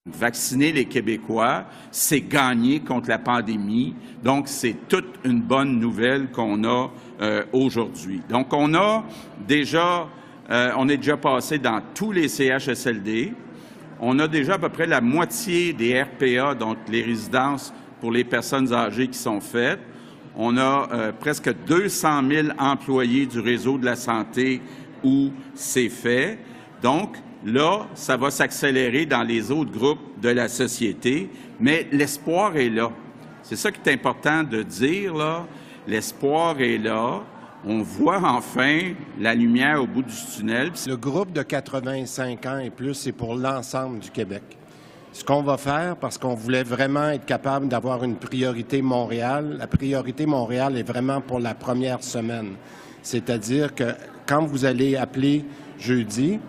Vacciner 0.06 0.72
les 0.72 0.86
Québécois, 0.86 1.66
c'est 1.92 2.22
gagner 2.22 2.80
contre 2.80 3.10
la 3.10 3.20
pandémie. 3.20 3.94
Donc, 4.24 4.48
c'est 4.48 4.76
toute 4.88 5.16
une 5.26 5.42
bonne 5.42 5.80
nouvelle 5.80 6.32
qu'on 6.32 6.64
a 6.64 6.90
euh, 7.20 7.44
aujourd'hui. 7.52 8.22
Donc, 8.30 8.54
on 8.54 8.74
a 8.76 9.04
déjà 9.46 10.08
euh, 10.50 10.72
on 10.78 10.88
est 10.88 10.98
déjà 10.98 11.18
passé 11.18 11.60
dans 11.60 11.82
tous 11.94 12.12
les 12.12 12.28
CHSLD. 12.28 13.34
On 14.00 14.18
a 14.20 14.28
déjà 14.28 14.54
à 14.54 14.58
peu 14.58 14.70
près 14.70 14.88
la 14.88 15.02
moitié 15.02 15.74
des 15.74 16.02
RPA, 16.02 16.56
donc 16.56 16.78
les 16.88 17.02
résidences 17.02 17.74
pour 18.00 18.12
les 18.12 18.24
personnes 18.24 18.74
âgées 18.74 19.08
qui 19.08 19.18
sont 19.18 19.42
faites. 19.42 19.80
On 20.36 20.56
a 20.58 20.88
euh, 20.94 21.12
presque 21.12 21.52
200 21.66 22.30
000 22.30 22.48
employés 22.60 23.26
du 23.26 23.40
réseau 23.40 23.78
de 23.78 23.86
la 23.86 23.96
santé 23.96 24.62
où 25.04 25.32
c'est 25.56 25.90
fait. 25.90 26.38
Donc, 26.82 27.18
là, 27.44 27.88
ça 27.96 28.18
va 28.18 28.30
s'accélérer 28.30 29.06
dans 29.06 29.24
les 29.24 29.52
autres 29.52 29.72
groupes 29.72 30.22
de 30.22 30.30
la 30.30 30.48
société, 30.48 31.30
mais 31.60 31.88
l'espoir 31.92 32.56
est 32.56 32.70
là. 32.70 32.92
C'est 33.42 33.56
ça 33.56 33.72
qui 33.72 33.80
est 33.84 33.94
important 33.94 34.44
de 34.44 34.62
dire, 34.62 35.16
là. 35.16 35.46
L'espoir 35.88 36.60
est 36.60 36.78
là 36.78 37.24
on 37.66 37.82
voit 37.82 38.22
enfin 38.24 38.94
la 39.20 39.34
lumière 39.34 39.82
au 39.82 39.88
bout 39.88 40.04
du 40.04 40.14
tunnel. 40.36 40.72
Le 40.86 40.96
groupe 40.96 41.32
de 41.34 41.42
85 41.42 42.46
ans 42.46 42.60
et 42.60 42.70
plus, 42.70 42.94
c'est 42.94 43.12
pour 43.12 43.36
l'ensemble 43.36 44.00
du 44.00 44.12
Québec. 44.12 44.44
Ce 45.14 45.24
qu'on 45.24 45.42
va 45.42 45.58
faire, 45.58 45.96
parce 45.96 46.18
qu'on 46.18 46.36
voulait 46.36 46.64
vraiment 46.64 47.10
être 47.10 47.26
capable 47.26 47.68
d'avoir 47.68 48.04
une 48.04 48.16
priorité 48.16 48.82
Montréal, 48.82 49.56
la 49.58 49.68
priorité 49.68 50.26
Montréal 50.26 50.78
est 50.78 50.84
vraiment 50.84 51.22
pour 51.22 51.40
la 51.40 51.56
première 51.56 52.04
semaine. 52.04 52.54
C'est-à-dire 53.02 53.74
que 53.74 53.96
quand 54.28 54.46
vous 54.46 54.66
allez 54.66 54.96
appeler 54.96 55.46
jeudi, 55.80 56.40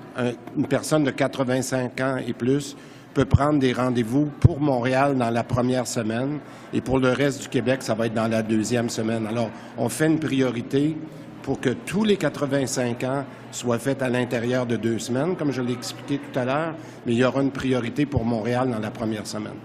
une 0.57 0.67
personne 0.67 1.05
de 1.05 1.11
85 1.11 2.01
ans 2.01 2.17
et 2.17 2.33
plus 2.33 2.77
peut 3.19 3.25
prendre 3.25 3.59
des 3.59 3.73
rendez-vous 3.73 4.27
pour 4.39 4.61
Montréal 4.61 5.19
dans 5.19 5.31
la 5.31 5.43
première 5.43 5.89
semaine 5.89 6.39
et 6.73 6.81
pour 6.81 7.01
le 7.01 7.11
reste 7.11 7.43
du 7.43 7.49
Québec, 7.49 7.83
ça 7.83 7.97
va 7.97 8.07
être 8.07 8.15
dans 8.15 8.29
la 8.29 8.45
deuxième 8.45 8.89
semaine. 8.89 9.27
Alors, 9.27 9.51
on 9.77 9.89
fait 9.89 10.07
une 10.07 10.21
priorité 10.21 10.97
pour 11.43 11.61
que 11.61 11.71
tous 11.71 12.05
les 12.05 12.17
85 12.17 13.03
ans 13.03 13.25
soient 13.51 13.81
faits 13.81 14.03
à 14.03 14.09
l'intérieur 14.09 14.67
de 14.67 14.77
deux 14.77 15.01
semaines, 15.01 15.35
comme 15.35 15.51
je 15.51 15.61
l'ai 15.61 15.73
expliqué 15.73 16.21
tout 16.21 16.39
à 16.39 16.45
l'heure, 16.45 16.75
mais 17.07 17.13
il 17.13 17.19
y 17.19 17.25
aura 17.25 17.43
une 17.43 17.51
priorité 17.51 18.07
pour 18.07 18.25
Montréal 18.25 18.71
dans 18.71 18.79
la 18.79 18.93
première 18.93 19.27
semaine. 19.27 19.59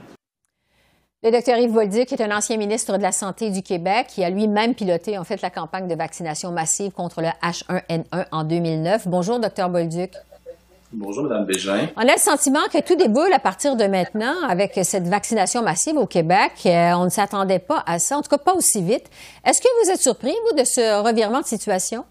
Le 1.22 1.30
docteur 1.30 1.60
Yves 1.60 1.74
Bolduc 1.74 2.12
est 2.12 2.22
un 2.22 2.36
ancien 2.36 2.58
ministre 2.58 2.98
de 2.98 3.04
la 3.04 3.12
Santé 3.12 3.52
du 3.52 3.62
Québec 3.62 4.08
qui 4.10 4.24
a 4.24 4.32
lui-même 4.32 4.74
piloté 4.74 5.16
en 5.20 5.24
fait 5.24 5.44
la 5.44 5.52
campagne 5.52 5.88
de 5.88 5.94
vaccination 5.94 6.52
massive 6.52 6.92
contre 6.92 7.22
le 7.22 7.30
H1N1 7.48 8.26
en 8.32 8.44
2009. 8.46 9.08
Bonjour, 9.08 9.40
docteur 9.40 9.70
Bolduc. 9.70 10.12
Bonjour, 10.96 11.24
Mme 11.24 11.46
Bégin. 11.46 11.88
On 11.98 12.02
a 12.02 12.14
le 12.14 12.20
sentiment 12.20 12.60
que 12.72 12.80
tout 12.86 12.96
déboule 12.96 13.34
à 13.34 13.40
partir 13.40 13.76
de 13.76 13.86
maintenant 13.86 14.36
avec 14.48 14.74
cette 14.84 15.08
vaccination 15.08 15.64
massive 15.64 15.98
au 15.98 16.06
Québec. 16.06 16.52
Euh, 16.68 16.92
on 16.94 17.06
ne 17.06 17.10
s'attendait 17.10 17.58
pas 17.58 17.84
à 17.88 17.98
ça, 17.98 18.16
en 18.16 18.22
tout 18.22 18.30
cas 18.30 18.38
pas 18.38 18.54
aussi 18.54 18.84
vite. 18.84 19.10
Est-ce 19.44 19.60
que 19.60 19.68
vous 19.84 19.90
êtes 19.90 20.00
surpris, 20.00 20.36
vous, 20.48 20.56
de 20.56 20.64
ce 20.64 21.04
revirement 21.04 21.42
de 21.42 21.46
situation? 21.46 22.06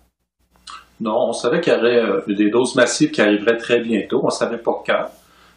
Non, 1.00 1.28
on 1.28 1.32
savait 1.32 1.60
qu'il 1.60 1.72
y 1.72 1.76
aurait 1.76 1.96
euh, 1.96 2.22
des 2.26 2.50
doses 2.50 2.74
massives 2.74 3.12
qui 3.12 3.20
arriveraient 3.20 3.56
très 3.56 3.78
bientôt. 3.78 4.18
On 4.20 4.26
ne 4.26 4.32
savait 4.32 4.58
pas 4.58 4.82
quand. 4.84 5.04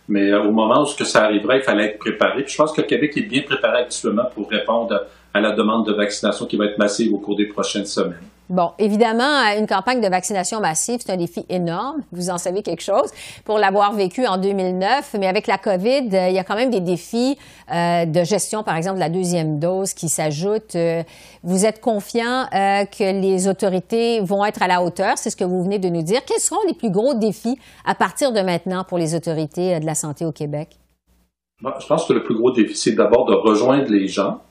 Mais 0.08 0.32
euh, 0.32 0.44
au 0.44 0.52
moment 0.52 0.84
où 0.84 1.04
ça 1.04 1.24
arriverait, 1.24 1.58
il 1.58 1.64
fallait 1.64 1.86
être 1.86 1.98
préparé. 1.98 2.44
je 2.46 2.56
pense 2.56 2.74
que 2.74 2.82
le 2.82 2.88
Québec 2.88 3.18
est 3.18 3.24
bien 3.24 3.42
préparé 3.42 3.80
actuellement 3.80 4.26
pour 4.36 4.48
répondre 4.48 5.04
à 5.34 5.42
la 5.42 5.52
demande 5.54 5.88
de 5.88 5.94
vaccination 5.94 6.46
qui 6.46 6.58
va 6.58 6.66
être 6.66 6.78
massive 6.78 7.12
au 7.12 7.18
cours 7.18 7.36
des 7.36 7.48
prochaines 7.48 7.88
semaines. 7.88 8.22
Bon, 8.50 8.72
évidemment, 8.78 9.42
une 9.58 9.66
campagne 9.66 10.02
de 10.02 10.08
vaccination 10.08 10.60
massive, 10.60 11.00
c'est 11.04 11.12
un 11.12 11.18
défi 11.18 11.44
énorme. 11.50 12.04
Vous 12.12 12.30
en 12.30 12.38
savez 12.38 12.62
quelque 12.62 12.84
chose 12.84 13.10
pour 13.44 13.58
l'avoir 13.58 13.94
vécu 13.94 14.28
en 14.28 14.38
2009. 14.38 15.16
Mais 15.20 15.26
avec 15.26 15.48
la 15.48 15.58
COVID, 15.58 16.10
euh, 16.14 16.30
il 16.30 16.36
y 16.36 16.38
a 16.38 16.44
quand 16.44 16.56
même 16.56 16.70
des 16.70 16.80
défis 16.80 17.40
euh, 17.74 18.06
de 18.06 18.24
gestion, 18.24 18.62
par 18.62 18.76
exemple, 18.76 18.96
de 18.96 19.00
la 19.00 19.10
deuxième 19.10 19.58
dose 19.58 19.96
qui 19.96 20.10
s'ajoutent. 20.10 20.76
Euh, 20.76 21.02
vous 21.44 21.66
êtes 21.66 21.82
confiant 21.82 22.46
que 22.52 23.22
les 23.22 23.48
autorités 23.48 24.20
vont 24.22 24.46
être 24.46 24.62
à 24.62 24.68
la 24.68 24.84
hauteur? 24.84 25.18
C'est 25.18 25.30
ce 25.30 25.36
que 25.36 25.44
vous 25.44 25.64
venez 25.64 25.80
de 25.80 25.90
nous 25.90 26.02
dire. 26.02 26.22
Quels 26.26 26.40
seront 26.40 26.62
les 26.68 26.74
plus 26.74 26.90
gros 26.90 27.14
défis 27.14 27.58
à 27.86 27.96
partir 27.96 28.32
de 28.32 28.42
maintenant 28.42 28.84
pour 28.84 28.98
les 28.98 29.16
autorités 29.16 29.80
de 29.80 29.86
la 29.86 29.96
santé 29.96 30.26
au 30.26 30.32
Québec? 30.32 30.78
je 31.62 31.88
pense 31.88 32.06
que 32.06 32.14
le 32.14 32.24
plus 32.24 32.36
gros 32.36 32.52
défi, 32.52 32.76
c'est 32.76 32.92
d'abord 32.92 33.26
de 33.26 33.34
rejoindre 33.34 33.90
les 33.90 34.08
gens 34.08 34.42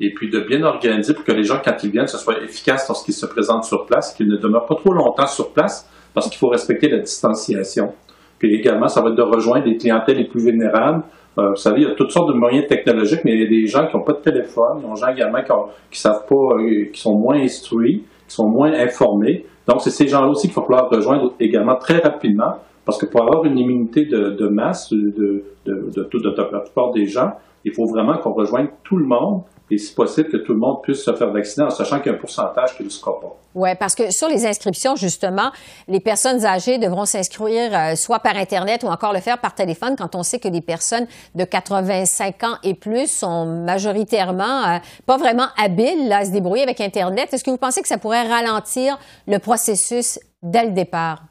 et 0.00 0.12
puis 0.14 0.30
de 0.30 0.40
bien 0.40 0.62
organiser 0.62 1.12
pour 1.14 1.24
que 1.24 1.32
les 1.32 1.42
gens, 1.42 1.60
quand 1.64 1.74
ils 1.82 1.90
viennent, 1.90 2.06
ce 2.06 2.18
soit 2.18 2.40
efficace 2.42 2.86
lorsqu'ils 2.88 3.14
se 3.14 3.26
présentent 3.26 3.64
sur 3.64 3.84
place, 3.86 4.14
qu'ils 4.14 4.28
ne 4.28 4.36
demeurent 4.36 4.66
pas 4.66 4.76
trop 4.76 4.92
longtemps 4.92 5.26
sur 5.26 5.52
place, 5.52 5.90
parce 6.14 6.28
qu'il 6.28 6.38
faut 6.38 6.48
respecter 6.48 6.88
la 6.88 6.98
distanciation. 6.98 7.92
Puis 8.38 8.54
également, 8.54 8.88
ça 8.88 9.02
va 9.02 9.08
être 9.10 9.16
de 9.16 9.22
rejoindre 9.22 9.66
les 9.66 9.76
clientèles 9.76 10.18
les 10.18 10.28
plus 10.28 10.40
vulnérables. 10.40 11.02
Euh, 11.38 11.50
vous 11.50 11.56
savez, 11.56 11.82
il 11.82 11.88
y 11.88 11.90
a 11.90 11.94
toutes 11.94 12.12
sortes 12.12 12.28
de 12.28 12.38
moyens 12.38 12.66
technologiques, 12.68 13.20
mais 13.24 13.32
il 13.32 13.40
y 13.40 13.44
a 13.44 13.48
des 13.48 13.66
gens 13.66 13.86
qui 13.88 13.96
n'ont 13.96 14.04
pas 14.04 14.12
de 14.12 14.22
téléphone, 14.22 14.78
il 14.78 14.82
y 14.82 14.86
a 14.86 14.94
des 14.94 15.00
gens 15.00 15.08
également 15.08 15.42
qui, 15.42 15.52
ne 15.52 15.96
savent 15.96 16.26
pas, 16.26 16.56
euh, 16.58 16.84
qui 16.92 17.00
sont 17.00 17.18
moins 17.18 17.36
instruits, 17.36 18.04
qui 18.28 18.34
sont 18.34 18.48
moins 18.48 18.72
informés. 18.72 19.46
Donc, 19.66 19.80
c'est 19.82 19.90
ces 19.90 20.06
gens-là 20.06 20.28
aussi 20.28 20.48
qu'il 20.48 20.56
va 20.56 20.62
falloir 20.62 20.90
rejoindre 20.90 21.34
également 21.40 21.76
très 21.76 21.98
rapidement, 21.98 22.54
parce 22.84 22.98
que 22.98 23.06
pour 23.06 23.22
avoir 23.22 23.44
une 23.44 23.58
immunité 23.58 24.06
de, 24.06 24.48
masse 24.48 24.90
de, 24.92 25.44
de, 25.66 25.90
de, 25.94 26.18
de, 26.18 26.34
la 26.36 26.92
des 26.94 27.06
gens, 27.06 27.32
il 27.64 27.74
faut 27.74 27.86
vraiment 27.86 28.16
qu'on 28.16 28.32
rejoigne 28.32 28.68
tout 28.84 28.96
le 28.96 29.04
monde 29.04 29.42
et 29.70 29.78
si 29.78 29.94
possible 29.94 30.28
que 30.28 30.36
tout 30.38 30.52
le 30.52 30.58
monde 30.58 30.82
puisse 30.82 31.02
se 31.02 31.14
faire 31.14 31.30
vacciner 31.30 31.66
en 31.66 31.70
sachant 31.70 31.98
qu'il 31.98 32.10
y 32.10 32.14
a 32.14 32.16
un 32.16 32.20
pourcentage 32.20 32.76
qui 32.76 32.82
ne 32.82 32.88
le 32.88 32.90
sera 32.90 33.20
pas. 33.20 33.36
Oui, 33.54 33.70
parce 33.78 33.94
que 33.94 34.10
sur 34.10 34.28
les 34.28 34.46
inscriptions, 34.46 34.96
justement, 34.96 35.50
les 35.88 36.00
personnes 36.00 36.44
âgées 36.44 36.78
devront 36.78 37.04
s'inscrire 37.04 37.70
euh, 37.72 37.94
soit 37.96 38.20
par 38.20 38.36
Internet 38.36 38.82
ou 38.84 38.86
encore 38.86 39.12
le 39.12 39.20
faire 39.20 39.38
par 39.38 39.54
téléphone 39.54 39.96
quand 39.96 40.14
on 40.14 40.22
sait 40.22 40.38
que 40.38 40.48
les 40.48 40.60
personnes 40.60 41.06
de 41.34 41.44
85 41.44 42.44
ans 42.44 42.56
et 42.62 42.74
plus 42.74 43.10
sont 43.10 43.46
majoritairement 43.46 44.64
euh, 44.64 44.78
pas 45.06 45.16
vraiment 45.16 45.48
habiles 45.56 46.12
à 46.12 46.24
se 46.24 46.30
débrouiller 46.30 46.62
avec 46.62 46.80
Internet. 46.80 47.32
Est-ce 47.32 47.44
que 47.44 47.50
vous 47.50 47.56
pensez 47.56 47.82
que 47.82 47.88
ça 47.88 47.98
pourrait 47.98 48.26
ralentir 48.28 48.98
le 49.26 49.38
processus 49.38 50.18
dès 50.42 50.64
le 50.64 50.72
départ? 50.72 51.27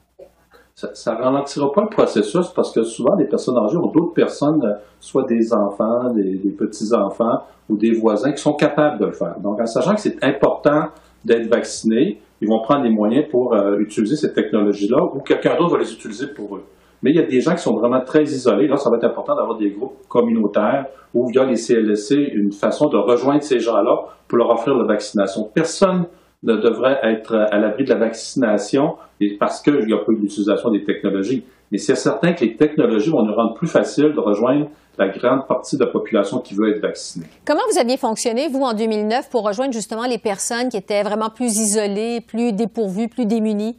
Ça 0.78 1.16
ne 1.16 1.24
ralentira 1.24 1.72
pas 1.72 1.82
le 1.82 1.90
processus 1.90 2.50
parce 2.50 2.72
que 2.72 2.84
souvent, 2.84 3.16
les 3.16 3.26
personnes 3.26 3.58
âgées 3.58 3.78
ont 3.78 3.88
d'autres 3.88 4.14
personnes, 4.14 4.64
euh, 4.64 4.74
soit 5.00 5.24
des 5.24 5.52
enfants, 5.52 6.14
des, 6.14 6.38
petits-enfants 6.56 7.46
ou 7.68 7.76
des 7.76 7.94
voisins 7.94 8.32
qui 8.32 8.42
sont 8.42 8.54
capables 8.54 9.00
de 9.00 9.06
le 9.08 9.12
faire. 9.12 9.40
Donc, 9.40 9.60
en 9.60 9.66
sachant 9.66 9.96
que 9.96 10.02
c'est 10.02 10.24
important 10.24 10.90
d'être 11.26 11.48
vacciné, 11.48 12.22
ils 12.42 12.48
vont 12.48 12.62
prendre 12.62 12.84
les 12.84 12.92
moyens 12.92 13.26
pour 13.32 13.56
euh, 13.56 13.80
utiliser 13.80 14.16
cette 14.16 14.36
technologie-là 14.36 15.04
ou 15.04 15.22
quelqu'un 15.22 15.58
d'autre 15.58 15.72
va 15.72 15.80
les 15.80 15.92
utiliser 15.92 16.28
pour 16.28 16.58
eux. 16.58 16.64
Mais 17.02 17.10
il 17.10 17.16
y 17.16 17.20
a 17.20 17.26
des 17.26 17.42
gens 17.42 17.56
qui 17.56 17.62
sont 17.64 17.76
vraiment 17.76 18.02
très 18.02 18.24
isolés. 18.24 18.68
Là, 18.68 18.78
ça 18.78 18.92
va 18.92 18.98
être 18.98 19.04
important 19.06 19.36
d'avoir 19.36 19.58
des 19.58 19.72
groupes 19.72 20.08
communautaires 20.08 20.86
ou 21.12 21.26
via 21.28 21.44
les 21.44 21.56
CLSC, 21.56 22.12
une 22.12 22.52
façon 22.52 22.88
de 22.88 22.98
rejoindre 22.98 23.42
ces 23.42 23.60
gens-là 23.60 24.06
pour 24.28 24.38
leur 24.38 24.52
offrir 24.52 24.76
la 24.76 24.84
vaccination. 24.84 25.50
Personne 25.52 26.06
ne 26.48 26.56
devrait 26.56 27.00
être 27.04 27.36
à 27.36 27.60
l'abri 27.60 27.84
de 27.84 27.90
la 27.90 27.98
vaccination 27.98 28.96
parce 29.40 29.62
qu'il 29.62 29.86
n'y 29.86 29.94
a 29.94 29.98
pas 29.98 30.12
eu 30.12 30.16
d'utilisation 30.16 30.72
des 30.72 30.84
technologies. 30.84 31.44
Mais 31.72 31.78
c'est 31.78 31.96
certain 31.96 32.34
que 32.34 32.46
les 32.46 32.56
technologies 32.56 33.10
vont 33.10 33.24
nous 33.24 33.36
rendre 33.36 33.54
plus 33.54 33.68
facile 33.68 34.14
de 34.14 34.20
rejoindre 34.20 34.68
la 34.98 35.10
grande 35.10 35.46
partie 35.46 35.78
de 35.78 35.84
la 35.84 35.92
population 35.92 36.40
qui 36.40 36.56
veut 36.56 36.74
être 36.74 36.82
vaccinée. 36.82 37.28
Comment 37.46 37.62
vous 37.72 37.78
aviez 37.78 37.98
fonctionné, 37.98 38.48
vous, 38.48 38.62
en 38.62 38.74
2009, 38.74 39.30
pour 39.30 39.46
rejoindre 39.46 39.74
justement 39.74 40.08
les 40.08 40.18
personnes 40.18 40.70
qui 40.70 40.78
étaient 40.78 41.04
vraiment 41.04 41.30
plus 41.30 41.60
isolées, 41.60 42.22
plus 42.22 42.54
dépourvues, 42.54 43.10
plus 43.10 43.26
démunies? 43.26 43.76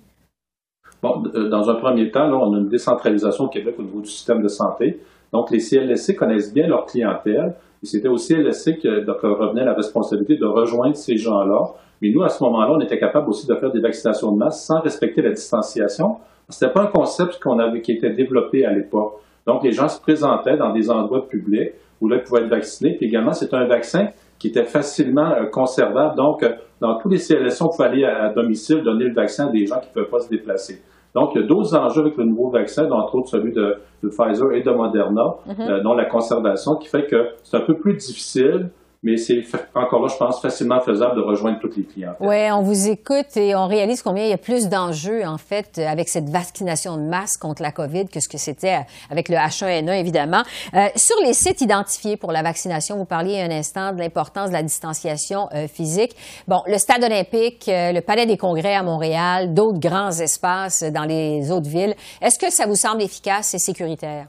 Bon, 1.03 1.23
euh, 1.35 1.49
dans 1.49 1.71
un 1.71 1.75
premier 1.77 2.11
temps, 2.11 2.29
là, 2.29 2.37
on 2.37 2.55
a 2.55 2.59
une 2.59 2.69
décentralisation 2.69 3.45
au 3.45 3.49
Québec 3.49 3.77
au 3.79 3.83
niveau 3.83 4.01
du 4.01 4.11
système 4.11 4.43
de 4.43 4.49
santé. 4.49 5.01
Donc, 5.33 5.51
les 5.51 5.59
CLSC 5.59 6.15
connaissent 6.15 6.53
bien 6.53 6.67
leur 6.67 6.87
clientèle. 6.87 7.55
Et 7.83 7.87
c'était 7.87 8.09
au 8.09 8.17
CLSC 8.17 8.79
que 8.79 9.05
donc, 9.05 9.21
revenait 9.23 9.65
la 9.65 9.75
responsabilité 9.75 10.37
de 10.37 10.47
rejoindre 10.47 10.97
ces 10.97 11.17
gens-là. 11.17 11.73
Mais 12.01 12.11
nous, 12.11 12.23
à 12.23 12.29
ce 12.29 12.43
moment-là, 12.45 12.73
on 12.73 12.81
était 12.81 12.99
capable 12.99 13.29
aussi 13.29 13.47
de 13.47 13.55
faire 13.55 13.71
des 13.71 13.81
vaccinations 13.81 14.33
de 14.33 14.39
masse 14.39 14.65
sans 14.65 14.81
respecter 14.81 15.23
la 15.23 15.31
distanciation. 15.31 16.17
C'était 16.49 16.73
pas 16.73 16.83
un 16.83 16.87
concept 16.87 17.41
qu'on 17.43 17.59
avait, 17.59 17.81
qui 17.81 17.93
était 17.93 18.11
développé 18.11 18.65
à 18.65 18.73
l'époque. 18.73 19.15
Donc, 19.47 19.65
les 19.65 19.73
gens 19.73 19.89
se 19.89 20.01
présentaient 20.01 20.57
dans 20.57 20.73
des 20.73 20.91
endroits 20.91 21.27
publics 21.27 21.73
où 22.01 22.09
là, 22.09 22.17
ils 22.17 22.23
pouvaient 22.23 22.43
être 22.43 22.51
vaccinés. 22.51 22.95
Puis 22.97 23.07
également, 23.07 23.33
c'est 23.33 23.53
un 23.55 23.67
vaccin 23.67 24.09
qui 24.39 24.49
était 24.49 24.65
facilement 24.65 25.33
euh, 25.33 25.47
conservable. 25.47 26.17
Donc, 26.17 26.43
euh, 26.43 26.51
dans 26.81 26.99
tous 26.99 27.09
les 27.09 27.19
CLSC, 27.19 27.63
on 27.63 27.69
pouvait 27.69 27.89
aller 27.89 28.05
à, 28.05 28.33
domicile 28.33 28.83
donner 28.83 29.07
le 29.07 29.15
vaccin 29.15 29.49
à 29.49 29.51
des 29.51 29.67
gens 29.67 29.81
qui 29.81 29.89
ne 29.89 29.95
peuvent 29.95 30.11
pas 30.11 30.21
se 30.21 30.29
déplacer. 30.29 30.83
Donc, 31.15 31.31
il 31.35 31.41
y 31.41 31.45
a 31.45 31.47
d'autres 31.47 31.75
enjeux 31.77 32.03
avec 32.03 32.17
le 32.17 32.25
nouveau 32.25 32.51
vaccin, 32.51 32.89
entre 32.91 33.17
autres 33.17 33.31
celui 33.31 33.53
de, 33.53 33.79
Pfizer 34.03 34.53
et 34.53 34.63
de 34.63 34.71
Moderna, 34.71 35.35
euh, 35.49 35.83
dont 35.83 35.95
la 35.95 36.05
conservation, 36.05 36.77
qui 36.77 36.89
fait 36.89 37.07
que 37.07 37.31
c'est 37.43 37.57
un 37.57 37.63
peu 37.63 37.75
plus 37.75 37.95
difficile 37.95 38.71
mais 39.03 39.17
c'est 39.17 39.45
encore 39.75 40.03
là, 40.03 40.09
je 40.09 40.17
pense, 40.17 40.43
facilement 40.43 40.81
faisable 40.81 41.15
de 41.17 41.21
rejoindre 41.21 41.61
toutes 41.61 41.77
les 41.77 41.85
clients. 41.85 42.15
Oui, 42.21 42.51
on 42.51 42.63
vous 42.63 42.89
écoute 42.89 43.37
et 43.37 43.55
on 43.55 43.69
réalise 43.69 44.03
combien 44.03 44.25
il 44.25 44.31
y 44.31 44.35
a 44.35 44.39
plus 44.39 44.69
d'enjeux, 44.69 45.25
en 45.25 45.39
fait, 45.39 45.79
avec 45.79 46.09
cette 46.09 46.29
vaccination 46.29 46.97
de 46.97 47.03
masse 47.03 47.37
contre 47.37 47.63
la 47.63 47.71
COVID 47.71 48.09
que 48.09 48.19
ce 48.19 48.29
que 48.29 48.39
c'était 48.39 48.81
avec 49.09 49.29
le 49.29 49.37
H1N1, 49.37 50.01
évidemment. 50.01 50.43
Euh, 50.75 50.89
sur 50.97 51.15
les 51.25 51.33
sites 51.33 51.61
identifiés 51.61 52.17
pour 52.17 52.33
la 52.33 52.43
vaccination, 52.43 52.97
vous 52.97 53.05
parliez 53.05 53.41
un 53.41 53.51
instant 53.51 53.93
de 53.93 53.99
l'importance 53.99 54.49
de 54.49 54.55
la 54.55 54.63
distanciation 54.63 55.49
euh, 55.55 55.69
physique. 55.69 56.17
Bon, 56.49 56.63
le 56.67 56.77
Stade 56.79 57.05
olympique, 57.05 57.69
euh, 57.69 57.93
le 57.93 58.01
Palais 58.01 58.27
des 58.27 58.37
congrès 58.37 58.75
à 58.75 58.83
Montréal, 58.83 59.55
d'autres 59.55 59.79
grands 59.79 60.11
espaces 60.11 60.83
dans 60.83 61.05
les 61.05 61.53
autres 61.53 61.69
villes. 61.69 61.95
Est-ce 62.21 62.39
que 62.39 62.51
ça 62.51 62.67
vous 62.67 62.75
semble 62.75 63.03
efficace 63.03 63.55
et 63.55 63.59
sécuritaire? 63.59 64.27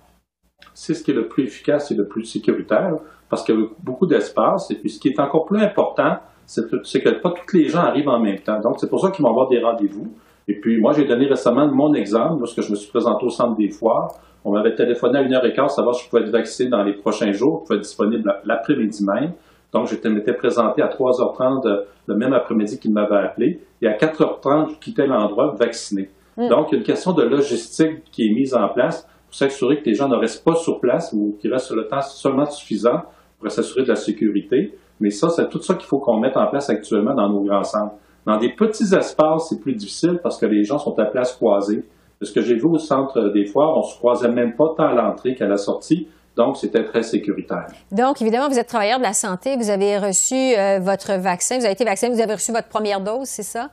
C'est 0.75 0.93
ce 0.93 1.03
qui 1.03 1.11
est 1.11 1.15
le 1.15 1.27
plus 1.27 1.45
efficace 1.45 1.89
et 1.91 1.95
le 1.95 2.07
plus 2.07 2.23
sécuritaire 2.23 2.99
parce 3.29 3.43
qu'il 3.43 3.55
y 3.55 3.61
a 3.61 3.65
beaucoup 3.83 4.07
d'espace. 4.07 4.71
Et 4.71 4.75
puis, 4.75 4.89
ce 4.89 4.99
qui 4.99 5.09
est 5.09 5.19
encore 5.19 5.45
plus 5.45 5.61
important, 5.61 6.17
c'est 6.45 7.01
que 7.01 7.09
pas 7.21 7.31
tous 7.31 7.57
les 7.57 7.67
gens 7.67 7.81
arrivent 7.81 8.09
en 8.09 8.19
même 8.19 8.39
temps. 8.39 8.59
Donc, 8.59 8.79
c'est 8.79 8.89
pour 8.89 8.99
ça 8.99 9.11
qu'ils 9.11 9.23
vont 9.23 9.29
avoir 9.29 9.47
des 9.47 9.61
rendez-vous. 9.61 10.07
Et 10.47 10.59
puis, 10.59 10.81
moi, 10.81 10.93
j'ai 10.93 11.05
donné 11.05 11.27
récemment 11.27 11.67
mon 11.67 11.93
exemple, 11.93 12.39
lorsque 12.39 12.61
je 12.61 12.71
me 12.71 12.75
suis 12.75 12.89
présenté 12.89 13.23
au 13.25 13.29
centre 13.29 13.55
des 13.55 13.69
foires. 13.69 14.11
On 14.43 14.51
m'avait 14.51 14.73
téléphoné 14.73 15.19
à 15.19 15.21
une 15.21 15.33
heure 15.33 15.45
et 15.45 15.53
quart, 15.53 15.69
savoir 15.69 15.93
si 15.93 16.05
je 16.05 16.09
pouvais 16.09 16.23
être 16.23 16.31
vacciné 16.31 16.69
dans 16.69 16.81
les 16.81 16.93
prochains 16.93 17.31
jours, 17.31 17.63
pouvais 17.63 17.75
être 17.75 17.83
disponible 17.83 18.33
l'après-midi 18.45 19.05
même. 19.05 19.33
Donc, 19.71 19.87
je 19.87 20.09
m'étais 20.09 20.33
présenté 20.33 20.81
à 20.81 20.87
3h30 20.87 21.83
le 22.07 22.15
même 22.15 22.33
après-midi 22.33 22.79
qu'il 22.79 22.91
m'avait 22.93 23.17
appelé. 23.17 23.61
Et 23.83 23.87
à 23.87 23.95
4h30, 23.95 24.71
je 24.71 24.79
quittais 24.79 25.05
l'endroit 25.05 25.53
vacciné. 25.59 26.09
Mm. 26.35 26.47
Donc, 26.47 26.69
il 26.69 26.71
y 26.71 26.75
a 26.75 26.79
une 26.79 26.85
question 26.85 27.13
de 27.13 27.21
logistique 27.23 28.05
qui 28.11 28.25
est 28.25 28.33
mise 28.33 28.55
en 28.55 28.69
place 28.69 29.07
pour 29.27 29.35
s'assurer 29.35 29.81
que 29.81 29.85
les 29.85 29.93
gens 29.93 30.07
ne 30.07 30.15
restent 30.15 30.43
pas 30.43 30.55
sur 30.55 30.79
place 30.79 31.13
ou 31.13 31.37
qu'ils 31.39 31.53
restent 31.53 31.67
sur 31.67 31.75
le 31.75 31.87
temps 31.87 32.01
seulement 32.01 32.45
suffisant 32.47 33.03
pour 33.39 33.51
s'assurer 33.51 33.83
de 33.83 33.89
la 33.89 33.95
sécurité. 33.95 34.75
Mais 34.99 35.09
ça, 35.09 35.29
c'est 35.29 35.47
tout 35.49 35.61
ça 35.61 35.75
qu'il 35.75 35.87
faut 35.87 35.99
qu'on 35.99 36.19
mette 36.19 36.37
en 36.37 36.47
place 36.47 36.69
actuellement 36.69 37.13
dans 37.13 37.29
nos 37.29 37.41
grands 37.41 37.63
centres. 37.63 37.95
Dans 38.25 38.37
des 38.37 38.49
petits 38.49 38.93
espaces, 38.93 39.47
c'est 39.49 39.59
plus 39.61 39.73
difficile 39.73 40.19
parce 40.21 40.37
que 40.37 40.45
les 40.45 40.63
gens 40.63 40.77
sont 40.77 40.97
à 40.99 41.05
place 41.05 41.33
croisée. 41.33 41.83
Ce 42.21 42.33
que 42.33 42.41
j'ai 42.41 42.55
vu 42.55 42.65
au 42.65 42.77
centre 42.77 43.29
des 43.29 43.45
foires, 43.45 43.77
on 43.77 43.81
se 43.81 43.97
croisait 43.97 44.29
même 44.29 44.55
pas 44.55 44.73
tant 44.75 44.87
à 44.87 44.93
l'entrée 44.93 45.35
qu'à 45.35 45.47
la 45.47 45.57
sortie. 45.57 46.07
Donc, 46.35 46.57
c'était 46.57 46.83
très 46.83 47.01
sécuritaire. 47.01 47.67
Donc, 47.91 48.21
évidemment, 48.21 48.49
vous 48.49 48.59
êtes 48.59 48.67
travailleur 48.67 48.99
de 48.99 49.03
la 49.03 49.13
santé, 49.13 49.55
vous 49.55 49.69
avez 49.69 49.97
reçu 49.97 50.35
euh, 50.35 50.79
votre 50.79 51.13
vaccin, 51.19 51.57
vous 51.57 51.65
avez 51.65 51.73
été 51.73 51.85
vacciné, 51.85 52.13
vous 52.13 52.21
avez 52.21 52.33
reçu 52.33 52.51
votre 52.51 52.67
première 52.67 53.01
dose, 53.01 53.27
c'est 53.27 53.43
ça? 53.43 53.69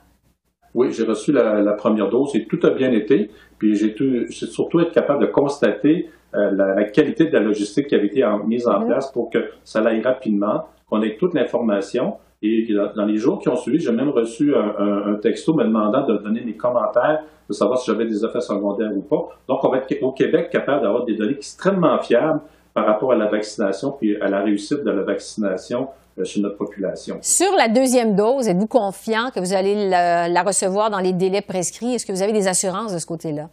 Oui, 0.73 0.91
j'ai 0.91 1.03
reçu 1.03 1.31
la, 1.31 1.73
première 1.73 2.09
dose 2.09 2.35
et 2.35 2.45
tout 2.45 2.59
a 2.63 2.69
bien 2.69 2.91
été. 2.91 3.31
Puis 3.57 3.75
j'ai 3.75 3.95
surtout 4.29 4.79
été 4.79 4.91
capable 4.91 5.21
de 5.21 5.31
constater 5.31 6.09
euh, 6.35 6.51
la, 6.51 6.83
qualité 6.83 7.25
de 7.25 7.33
la 7.33 7.39
logistique 7.39 7.87
qui 7.87 7.95
avait 7.95 8.07
été 8.07 8.25
mise 8.45 8.67
en 8.67 8.81
mhm. 8.81 8.87
place 8.87 9.11
pour 9.11 9.29
que 9.29 9.39
ça 9.63 9.79
aille 9.79 10.01
rapidement, 10.01 10.65
qu'on 10.89 11.01
ait 11.01 11.15
toute 11.17 11.33
l'information. 11.33 12.15
Et 12.43 12.67
dans 12.95 13.05
les 13.05 13.17
jours 13.17 13.39
qui 13.39 13.49
ont 13.49 13.55
suivi, 13.55 13.79
j'ai 13.79 13.91
même 13.91 14.09
reçu 14.09 14.53
un, 14.55 15.15
texto 15.15 15.55
me 15.55 15.63
demandant 15.63 16.05
de 16.05 16.17
donner 16.17 16.41
mes 16.41 16.53
commentaires, 16.53 17.23
de 17.49 17.53
savoir 17.53 17.79
si 17.79 17.89
j'avais 17.89 18.05
des 18.05 18.23
effets 18.23 18.41
secondaires 18.41 18.91
ou 18.95 19.01
pas. 19.01 19.29
Donc, 19.47 19.63
on 19.63 19.69
va 19.69 19.77
être 19.77 20.03
au 20.03 20.11
Québec 20.11 20.51
capable 20.51 20.83
d'avoir 20.83 21.03
des 21.05 21.15
données 21.15 21.33
extrêmement 21.33 21.97
fiables 21.99 22.41
par 22.75 22.85
rapport 22.85 23.11
à 23.11 23.15
la 23.15 23.25
vaccination 23.25 23.91
puis 23.91 24.21
à 24.21 24.27
la 24.27 24.41
réussite 24.41 24.83
de 24.83 24.91
la 24.91 25.01
vaccination 25.01 25.87
euh, 26.19 26.25
chez 26.25 26.39
notre 26.41 26.57
population. 26.57 27.17
Sur 27.21 27.51
la 27.57 27.69
deuxième 27.69 28.15
dose, 28.15 28.47
êtes-vous 28.47 28.67
confiant 28.67 29.31
que 29.33 29.39
vous 29.39 29.53
allez 29.53 29.89
la 29.89 30.43
recevoir 30.43 30.91
dans 30.91 30.99
les 30.99 31.13
délais 31.13 31.41
prescrits? 31.41 31.95
Est-ce 31.95 32.05
que 32.05 32.11
vous 32.11 32.21
avez 32.21 32.33
des 32.33 32.47
assurances 32.47 32.93
de 32.93 32.99
ce 32.99 33.07
côté-là? 33.07 33.49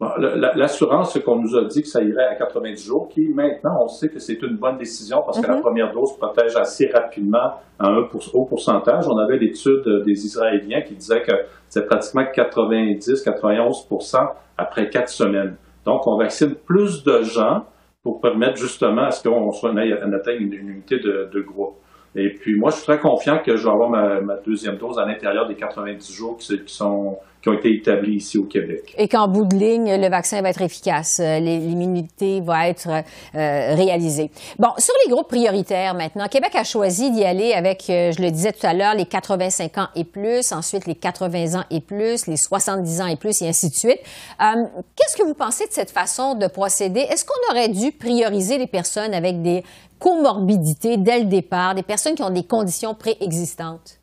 L'assurance, 0.00 1.12
c'est 1.12 1.22
qu'on 1.22 1.36
nous 1.36 1.54
a 1.56 1.64
dit 1.64 1.82
que 1.82 1.88
ça 1.88 2.02
irait 2.02 2.24
à 2.24 2.34
90 2.34 2.86
jours, 2.86 3.08
qui 3.08 3.28
maintenant, 3.28 3.82
on 3.82 3.88
sait 3.88 4.08
que 4.08 4.18
c'est 4.18 4.40
une 4.40 4.56
bonne 4.56 4.78
décision 4.78 5.20
parce 5.22 5.38
que 5.38 5.46
la 5.46 5.56
mhm. 5.56 5.60
première 5.60 5.92
dose 5.92 6.16
protège 6.16 6.56
assez 6.56 6.86
rapidement 6.86 7.56
à 7.78 7.88
un 7.88 8.08
haut 8.32 8.46
pourcentage. 8.46 9.06
On 9.08 9.18
avait 9.18 9.36
l'étude 9.36 10.02
des 10.06 10.24
Israéliens 10.24 10.80
qui 10.80 10.94
disaient 10.94 11.22
que 11.22 11.32
c'est 11.68 11.86
pratiquement 11.86 12.22
90-91% 12.22 14.28
après 14.56 14.88
quatre 14.88 15.10
semaines. 15.10 15.56
Donc, 15.84 16.06
on 16.06 16.16
vaccine 16.16 16.54
plus 16.54 17.04
de 17.04 17.20
gens 17.22 17.66
pour 18.02 18.22
permettre 18.22 18.56
justement 18.56 19.02
à 19.02 19.10
ce 19.10 19.28
qu'on 19.28 19.50
atteigne 20.14 20.40
une, 20.40 20.54
unité 20.54 20.98
de, 20.98 21.28
de 21.30 21.40
groupe. 21.42 21.74
Et 22.16 22.30
puis 22.34 22.58
moi, 22.58 22.70
je 22.70 22.76
suis 22.76 22.84
très 22.84 22.98
confiant 22.98 23.38
que 23.38 23.56
je 23.56 23.64
vais 23.64 23.70
avoir 23.70 23.88
ma, 23.88 24.36
deuxième 24.44 24.76
dose 24.76 24.98
à 24.98 25.06
l'intérieur 25.06 25.46
des 25.46 25.54
90 25.54 26.12
jours 26.12 26.36
qui, 26.38 26.58
sont, 26.66 27.18
qui 27.40 27.48
ont 27.48 27.52
été 27.52 27.72
établis 27.72 28.16
ici 28.16 28.36
au 28.36 28.46
Québec. 28.46 28.94
Et 28.98 29.06
qu'en 29.06 29.28
bout 29.28 29.44
de 29.44 29.54
ligne, 29.54 29.94
le 29.94 30.08
vaccin 30.08 30.42
va 30.42 30.50
être 30.50 30.60
efficace, 30.60 31.20
euh, 31.20 31.38
l'immunité 31.38 32.40
va 32.40 32.68
être 32.68 32.88
euh, 32.88 33.74
réalisée. 33.76 34.30
Bon, 34.58 34.70
sur 34.78 34.94
les 35.04 35.12
groupes 35.12 35.28
prioritaires 35.28 35.94
maintenant, 35.94 36.26
Québec 36.26 36.50
a 36.54 36.64
choisi 36.64 37.12
d'y 37.12 37.24
aller 37.24 37.52
avec, 37.52 37.88
euh, 37.88 38.10
je 38.10 38.20
le 38.20 38.30
disais 38.32 38.50
tout 38.50 38.66
à 38.66 38.74
l'heure, 38.74 38.94
les 38.94 39.06
85 39.06 39.78
ans 39.78 39.88
et 39.94 40.04
plus, 40.04 40.50
ensuite 40.50 40.86
les 40.86 40.96
80 40.96 41.60
ans 41.60 41.64
et 41.70 41.80
plus, 41.80 42.26
les 42.26 42.36
70 42.36 43.02
ans 43.02 43.06
et 43.06 43.16
plus, 43.16 43.40
et 43.40 43.48
ainsi 43.48 43.70
de 43.70 43.74
suite. 43.74 44.00
Qu'est-ce 44.96 45.16
que 45.16 45.22
vous 45.22 45.34
pensez 45.34 45.66
de 45.68 45.72
cette 45.72 45.92
façon 45.92 46.34
de 46.34 46.48
procéder? 46.48 47.00
Est-ce 47.00 47.24
qu'on 47.24 47.52
aurait 47.52 47.68
dû 47.68 47.92
prioriser 47.92 48.58
les 48.58 48.66
personnes 48.66 49.14
avec 49.14 49.42
des 49.42 49.62
comorbidités 50.00 50.96
dès 50.96 51.20
le 51.20 51.26
départ, 51.26 51.74
des 51.74 51.82
personnes 51.82 52.14
qui 52.14 52.22
ont 52.22 52.30
des 52.30 52.44
conditions 52.44 52.94
préexistantes? 52.94 54.00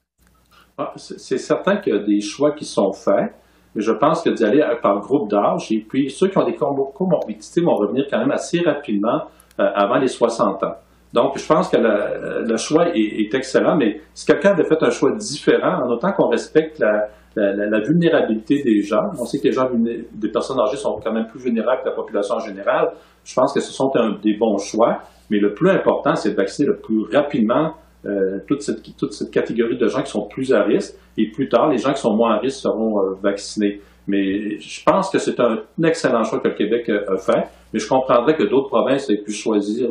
Ah, 0.77 0.93
c'est 0.95 1.39
certain 1.39 1.77
qu'il 1.77 1.95
y 1.95 1.97
a 1.97 2.03
des 2.03 2.21
choix 2.21 2.51
qui 2.51 2.63
sont 2.63 2.93
faits, 2.93 3.33
mais 3.73 3.81
je 3.81 3.91
pense 3.91 4.21
que 4.21 4.29
d'y 4.29 4.45
aller 4.45 4.63
par 4.81 4.99
groupe 4.99 5.29
d'âge, 5.29 5.71
et 5.71 5.79
puis 5.79 6.12
ceux 6.12 6.27
qui 6.27 6.38
ont 6.38 6.45
des 6.45 6.55
comorbidités 6.55 7.62
vont 7.62 7.75
revenir 7.75 8.05
quand 8.10 8.19
même 8.19 8.31
assez 8.31 8.60
rapidement 8.60 9.23
euh, 9.60 9.69
avant 9.73 9.97
les 9.97 10.07
60 10.07 10.63
ans. 10.63 10.75
Donc, 11.13 11.38
je 11.38 11.47
pense 11.47 11.69
que 11.69 11.77
le, 11.77 12.57
choix 12.57 12.89
est, 12.93 13.33
excellent, 13.33 13.75
mais 13.75 14.01
si 14.13 14.25
quelqu'un 14.25 14.51
avait 14.51 14.65
fait 14.65 14.81
un 14.83 14.91
choix 14.91 15.13
différent, 15.13 15.83
en 15.83 15.89
autant 15.89 16.12
qu'on 16.12 16.27
respecte 16.27 16.79
la, 16.79 17.10
vulnérabilité 17.79 18.62
des 18.62 18.81
gens, 18.81 19.10
on 19.17 19.25
sait 19.25 19.39
que 19.39 19.45
les 19.45 19.51
gens, 19.51 19.69
des 19.73 20.29
personnes 20.29 20.60
âgées 20.60 20.77
sont 20.77 20.99
quand 21.03 21.12
même 21.12 21.27
plus 21.27 21.39
vulnérables 21.39 21.81
que 21.81 21.89
la 21.89 21.95
population 21.95 22.36
en 22.36 22.39
général, 22.39 22.91
je 23.23 23.33
pense 23.33 23.53
que 23.53 23.60
ce 23.60 23.71
sont 23.71 23.91
des 24.21 24.36
bons 24.38 24.57
choix. 24.57 24.99
Mais 25.30 25.40
le 25.40 25.54
plus 25.54 25.70
important, 25.70 26.16
c'est 26.16 26.32
de 26.32 26.36
vacciner 26.36 26.68
le 26.68 26.78
plus 26.78 27.04
rapidement 27.12 27.74
euh, 28.06 28.40
toute, 28.48 28.62
cette, 28.62 29.32
catégorie 29.32 29.78
de 29.78 29.88
gens 29.88 30.02
qui 30.02 30.12
sont 30.12 30.28
plus 30.28 30.54
à 30.54 30.63
risque. 30.63 30.96
Et 31.18 31.30
plus 31.30 31.50
tard, 31.50 31.70
les 31.70 31.78
gens 31.78 31.94
qui 31.94 32.02
sont 32.02 32.16
moins 32.16 32.36
à 32.36 32.38
risque 32.40 32.60
seront 32.60 33.00
euh, 33.02 33.13
vaccinés. 33.22 33.82
Mais 34.08 34.60
je 34.60 34.84
pense 34.86 35.10
que 35.10 35.18
c'est 35.18 35.40
un, 35.40 35.63
excellent 35.84 36.24
choix 36.24 36.40
que 36.40 36.48
le 36.48 36.54
Québec 36.54 36.88
euh, 36.90 37.13
a 37.13 37.18
fait. 37.18 37.48
Mais 37.74 37.80
je 37.80 37.88
comprendrais 37.88 38.36
que 38.36 38.44
d'autres 38.44 38.70
provinces 38.70 39.10
aient 39.10 39.22
pu 39.24 39.34
choisir 39.34 39.90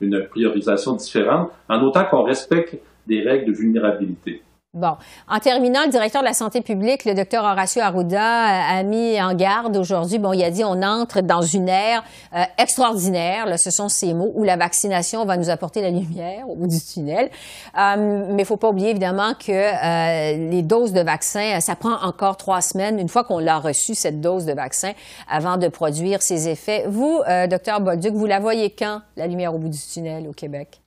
une 0.00 0.26
priorisation 0.30 0.94
différente, 0.94 1.50
en 1.68 1.82
autant 1.82 2.04
qu'on 2.06 2.22
respecte 2.22 2.78
des 3.06 3.20
règles 3.20 3.52
de 3.52 3.56
vulnérabilité. 3.56 4.42
Bon. 4.78 4.96
En 5.28 5.40
terminant, 5.40 5.80
le 5.84 5.90
directeur 5.90 6.22
de 6.22 6.26
la 6.26 6.34
santé 6.34 6.60
publique, 6.60 7.04
le 7.04 7.14
docteur 7.14 7.42
Horacio 7.42 7.82
Arruda, 7.82 8.22
a 8.22 8.82
mis 8.84 9.20
en 9.20 9.34
garde 9.34 9.76
aujourd'hui. 9.76 10.20
Bon, 10.20 10.32
il 10.32 10.44
a 10.44 10.52
dit 10.52 10.62
on 10.62 10.82
entre 10.82 11.20
dans 11.20 11.42
une 11.42 11.68
ère 11.68 12.04
euh, 12.32 12.44
extraordinaire. 12.58 13.58
Ce 13.58 13.72
sont 13.72 13.88
ces 13.88 14.14
mots 14.14 14.30
où 14.36 14.44
la 14.44 14.56
vaccination 14.56 15.24
va 15.24 15.36
nous 15.36 15.50
apporter 15.50 15.82
la 15.82 15.90
lumière 15.90 16.48
au 16.48 16.54
bout 16.54 16.68
du 16.68 16.80
tunnel. 16.80 17.28
Euh, 17.76 18.26
mais 18.30 18.42
il 18.42 18.46
faut 18.46 18.56
pas 18.56 18.68
oublier 18.68 18.90
évidemment 18.90 19.32
que 19.34 19.50
euh, 19.50 20.48
les 20.48 20.62
doses 20.62 20.92
de 20.92 21.00
vaccin, 21.00 21.58
ça 21.58 21.74
prend 21.74 22.00
encore 22.02 22.36
trois 22.36 22.60
semaines 22.60 23.00
une 23.00 23.08
fois 23.08 23.24
qu'on 23.24 23.40
l'a 23.40 23.58
reçu 23.58 23.96
cette 23.96 24.20
dose 24.20 24.44
de 24.44 24.52
vaccin 24.52 24.92
avant 25.28 25.56
de 25.56 25.66
produire 25.66 26.22
ses 26.22 26.48
effets. 26.48 26.84
Vous, 26.86 27.20
docteur 27.50 27.80
Bolduc, 27.80 28.14
vous 28.14 28.26
la 28.26 28.38
voyez 28.38 28.70
quand 28.70 29.00
la 29.16 29.26
lumière 29.26 29.52
au 29.52 29.58
bout 29.58 29.70
du 29.70 29.78
tunnel 29.78 30.28
au 30.28 30.32
Québec? 30.32 30.80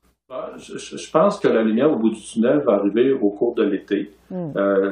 Je, 0.57 1.11
pense 1.11 1.39
que 1.39 1.47
la 1.47 1.61
lumière 1.61 1.91
au 1.91 1.95
bout 1.95 2.09
du 2.09 2.21
tunnel 2.21 2.59
va 2.59 2.73
arriver 2.73 3.11
au 3.11 3.29
cours 3.29 3.53
de 3.53 3.63
l'été. 3.63 4.11
Euh, 4.31 4.91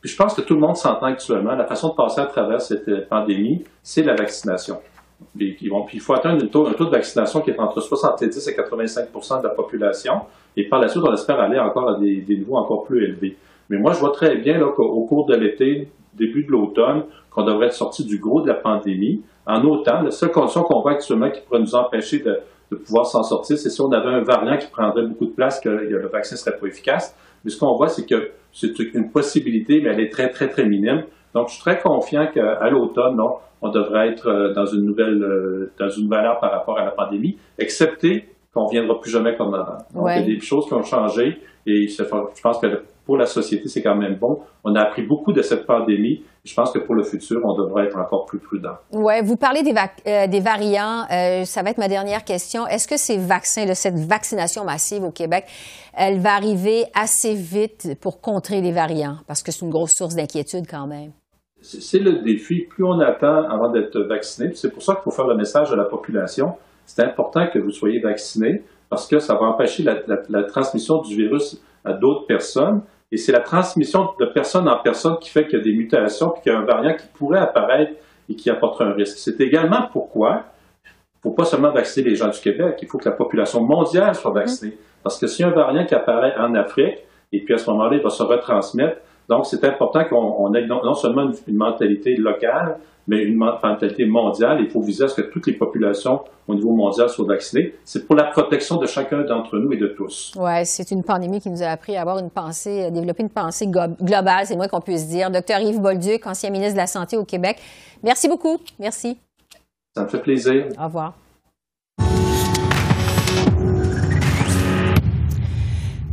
Puis 0.00 0.10
je 0.10 0.16
pense 0.16 0.34
que 0.34 0.42
tout 0.42 0.54
le 0.54 0.60
monde 0.60 0.76
s'entend 0.76 1.06
actuellement. 1.06 1.54
La 1.54 1.64
façon 1.64 1.88
de 1.88 1.94
passer 1.94 2.20
à 2.20 2.26
travers 2.26 2.60
cette 2.60 3.08
pandémie, 3.08 3.64
c'est 3.82 4.02
la 4.02 4.14
vaccination. 4.14 4.78
puis 5.36 5.56
il 5.60 6.00
faut 6.00 6.12
atteindre 6.12 6.44
un 6.44 6.46
taux, 6.48 6.68
de 6.68 6.90
vaccination 6.90 7.40
qui 7.40 7.50
est 7.50 7.58
entre 7.58 7.80
70 7.80 8.48
et 8.48 8.52
85% 8.52 9.38
de 9.38 9.44
la 9.44 9.54
population. 9.54 10.20
Et 10.56 10.68
par 10.68 10.80
la 10.80 10.88
suite, 10.88 11.02
on 11.04 11.12
espère 11.14 11.40
aller 11.40 11.58
encore 11.58 11.88
à 11.88 11.98
des, 11.98 12.24
niveaux 12.28 12.56
encore 12.56 12.84
plus 12.84 13.04
élevés. 13.04 13.36
Mais 13.70 13.78
moi, 13.78 13.92
je 13.92 14.00
vois 14.00 14.12
très 14.12 14.36
bien 14.36 14.58
qu'au 14.60 15.04
cours 15.04 15.26
de 15.26 15.34
l'été, 15.34 15.88
début 16.14 16.44
de 16.44 16.50
l'automne, 16.50 17.04
qu'on 17.30 17.44
devrait 17.44 17.66
être 17.66 17.74
sorti 17.74 18.04
du 18.04 18.18
gros 18.18 18.40
de 18.42 18.48
la 18.48 18.54
pandémie. 18.54 19.22
En 19.46 19.62
automne, 19.64 20.06
la 20.06 20.10
seule 20.10 20.32
condition 20.32 20.62
qu'on 20.62 20.80
voit 20.80 20.92
actuellement 20.92 21.30
qui 21.30 21.40
pourrait 21.40 21.60
nous 21.60 21.74
empêcher 21.74 22.18
de, 22.18 22.38
pouvoir 22.76 23.06
s'en 23.06 23.22
sortir, 23.22 23.58
c'est 23.58 23.70
si 23.70 23.80
on 23.80 23.90
avait 23.92 24.08
un 24.08 24.22
variant 24.22 24.56
qui 24.56 24.68
prendrait 24.68 25.06
beaucoup 25.06 25.26
de 25.26 25.32
place, 25.32 25.60
que 25.60 25.68
le 25.68 26.08
vaccin 26.08 26.34
ne 26.34 26.38
serait 26.38 26.56
pas 26.58 26.66
efficace. 26.66 27.16
Mais 27.44 27.50
ce 27.50 27.58
qu'on 27.58 27.76
voit, 27.76 27.88
c'est 27.88 28.06
que 28.06 28.30
c'est 28.52 28.78
une 28.94 29.10
possibilité, 29.10 29.80
mais 29.82 29.90
elle 29.90 30.00
est 30.00 30.12
très, 30.12 30.30
très, 30.30 30.48
très 30.48 30.64
minime. 30.64 31.04
Donc, 31.34 31.48
je 31.48 31.54
suis 31.54 31.62
très 31.62 31.78
confiant 31.78 32.26
qu'à 32.32 32.68
l'automne, 32.70 33.18
on 33.60 33.70
devrait 33.70 34.08
être 34.08 34.28
euh, 34.28 34.52
dans 34.54 34.66
une 34.66 34.84
nouvelle, 34.84 35.22
euh, 35.22 35.72
dans 35.78 35.88
une 35.88 36.08
valeur 36.08 36.38
par 36.40 36.52
rapport 36.52 36.78
à 36.78 36.84
la 36.84 36.90
pandémie, 36.90 37.38
excepté 37.58 38.28
qu'on 38.54 38.64
ne 38.64 38.70
viendra 38.70 39.00
plus 39.00 39.10
jamais 39.10 39.36
comme 39.36 39.54
avant. 39.54 39.78
Donc, 39.94 40.08
il 40.16 40.20
y 40.20 40.22
a 40.22 40.34
des 40.36 40.40
choses 40.40 40.66
qui 40.66 40.74
ont 40.74 40.82
changé 40.82 41.38
et 41.66 41.86
je 41.86 42.02
pense 42.42 42.58
que 42.58 42.66
pour 43.08 43.16
la 43.16 43.24
société, 43.24 43.68
c'est 43.68 43.80
quand 43.80 43.96
même 43.96 44.16
bon. 44.16 44.40
On 44.64 44.74
a 44.74 44.82
appris 44.82 45.00
beaucoup 45.00 45.32
de 45.32 45.40
cette 45.40 45.64
pandémie. 45.64 46.24
Je 46.44 46.52
pense 46.52 46.70
que 46.70 46.78
pour 46.78 46.94
le 46.94 47.02
futur, 47.02 47.40
on 47.42 47.54
devrait 47.54 47.86
être 47.86 47.96
encore 47.96 48.26
plus 48.26 48.38
prudent. 48.38 48.74
Oui, 48.92 49.14
vous 49.24 49.36
parlez 49.36 49.62
des, 49.62 49.72
euh, 50.06 50.26
des 50.26 50.40
variants. 50.40 51.06
Euh, 51.10 51.46
ça 51.46 51.62
va 51.62 51.70
être 51.70 51.78
ma 51.78 51.88
dernière 51.88 52.22
question. 52.22 52.66
Est-ce 52.66 52.86
que 52.86 52.98
ces 52.98 53.16
vaccins, 53.16 53.64
cette 53.72 53.98
vaccination 53.98 54.62
massive 54.66 55.04
au 55.04 55.10
Québec, 55.10 55.46
elle 55.96 56.18
va 56.18 56.34
arriver 56.34 56.84
assez 56.94 57.32
vite 57.32 57.98
pour 57.98 58.20
contrer 58.20 58.60
les 58.60 58.72
variants? 58.72 59.16
Parce 59.26 59.42
que 59.42 59.52
c'est 59.52 59.64
une 59.64 59.70
grosse 59.70 59.94
source 59.94 60.14
d'inquiétude 60.14 60.66
quand 60.68 60.86
même. 60.86 61.12
C'est 61.62 62.00
le 62.00 62.22
défi. 62.22 62.66
Plus 62.68 62.84
on 62.84 63.00
attend 63.00 63.48
avant 63.48 63.70
d'être 63.70 64.00
vacciné, 64.00 64.52
c'est 64.52 64.70
pour 64.70 64.82
ça 64.82 64.96
qu'il 64.96 65.04
faut 65.04 65.12
faire 65.12 65.28
le 65.28 65.36
message 65.36 65.72
à 65.72 65.76
la 65.76 65.84
population. 65.84 66.56
C'est 66.84 67.02
important 67.02 67.46
que 67.50 67.58
vous 67.58 67.70
soyez 67.70 68.00
vacciné 68.00 68.64
parce 68.90 69.06
que 69.08 69.18
ça 69.18 69.32
va 69.32 69.46
empêcher 69.46 69.82
la 69.82 70.42
transmission 70.42 71.00
du 71.00 71.16
virus 71.16 71.58
à 71.84 71.94
d'autres 71.94 72.26
personnes. 72.26 72.82
Et 73.10 73.16
c'est 73.16 73.32
la 73.32 73.40
transmission 73.40 74.10
de 74.20 74.26
personne 74.26 74.68
en 74.68 74.76
personne 74.76 75.16
qui 75.18 75.30
fait 75.30 75.46
qu'il 75.46 75.58
y 75.58 75.60
a 75.62 75.64
des 75.64 75.72
mutations 75.72 76.30
puis 76.30 76.42
qu'il 76.42 76.52
y 76.52 76.54
a 76.54 76.58
un 76.58 76.64
variant 76.64 76.94
qui 76.94 77.06
pourrait 77.14 77.40
apparaître 77.40 77.92
et 78.28 78.34
qui 78.34 78.50
apporterait 78.50 78.84
un 78.84 78.92
risque. 78.92 79.16
C'est 79.18 79.40
également 79.40 79.88
pourquoi 79.92 80.44
il 80.84 81.28
ne 81.28 81.30
faut 81.32 81.36
pas 81.36 81.44
seulement 81.44 81.72
vacciner 81.72 82.10
les 82.10 82.16
gens 82.16 82.28
du 82.28 82.38
Québec, 82.38 82.78
il 82.80 82.86
faut 82.86 82.98
que 82.98 83.08
la 83.08 83.14
population 83.14 83.60
mondiale 83.60 84.14
soit 84.14 84.30
vaccinée. 84.30 84.78
Parce 85.02 85.18
que 85.18 85.26
s'il 85.26 85.44
y 85.44 85.48
a 85.48 85.50
un 85.50 85.54
variant 85.54 85.84
qui 85.84 85.94
apparaît 85.94 86.34
en 86.38 86.54
Afrique, 86.54 86.98
et 87.32 87.40
puis 87.40 87.54
à 87.54 87.58
ce 87.58 87.68
moment-là, 87.70 87.96
il 87.96 88.02
va 88.02 88.10
se 88.10 88.22
retransmettre, 88.22 88.98
donc 89.28 89.46
c'est 89.46 89.64
important 89.64 90.04
qu'on 90.04 90.54
ait 90.54 90.66
non, 90.66 90.94
seulement 90.94 91.30
une 91.46 91.56
mentalité 91.56 92.14
locale, 92.16 92.78
mais 93.08 93.24
une 93.24 93.36
mentalité 93.36 94.04
mondiale. 94.06 94.58
Il 94.60 94.70
faut 94.70 94.80
viser 94.80 95.04
à 95.04 95.08
ce 95.08 95.20
que 95.20 95.28
toutes 95.28 95.46
les 95.46 95.54
populations 95.54 96.20
au 96.46 96.54
niveau 96.54 96.72
mondial 96.72 97.08
soient 97.08 97.26
vaccinées. 97.26 97.74
C'est 97.84 98.06
pour 98.06 98.14
la 98.14 98.24
protection 98.24 98.76
de 98.76 98.86
chacun 98.86 99.22
d'entre 99.22 99.58
nous 99.58 99.72
et 99.72 99.76
de 99.76 99.88
tous. 99.88 100.32
Oui, 100.36 100.64
c'est 100.64 100.90
une 100.90 101.02
pandémie 101.02 101.40
qui 101.40 101.50
nous 101.50 101.62
a 101.62 101.66
appris 101.66 101.96
à 101.96 102.02
avoir 102.02 102.18
une 102.18 102.30
pensée, 102.30 102.84
à 102.84 102.90
développer 102.90 103.22
une 103.22 103.30
pensée 103.30 103.66
globale, 103.66 104.46
c'est 104.46 104.56
moins 104.56 104.68
qu'on 104.68 104.80
puisse 104.80 105.08
dire. 105.08 105.30
Docteur 105.30 105.60
Yves 105.60 105.80
Bolduc, 105.80 106.26
ancien 106.26 106.50
ministre 106.50 106.74
de 106.74 106.78
la 106.78 106.86
Santé 106.86 107.16
au 107.16 107.24
Québec. 107.24 107.58
Merci 108.02 108.28
beaucoup. 108.28 108.58
Merci. 108.78 109.18
Ça 109.94 110.04
me 110.04 110.08
fait 110.08 110.20
plaisir. 110.20 110.66
Au 110.78 110.84
revoir. 110.84 111.14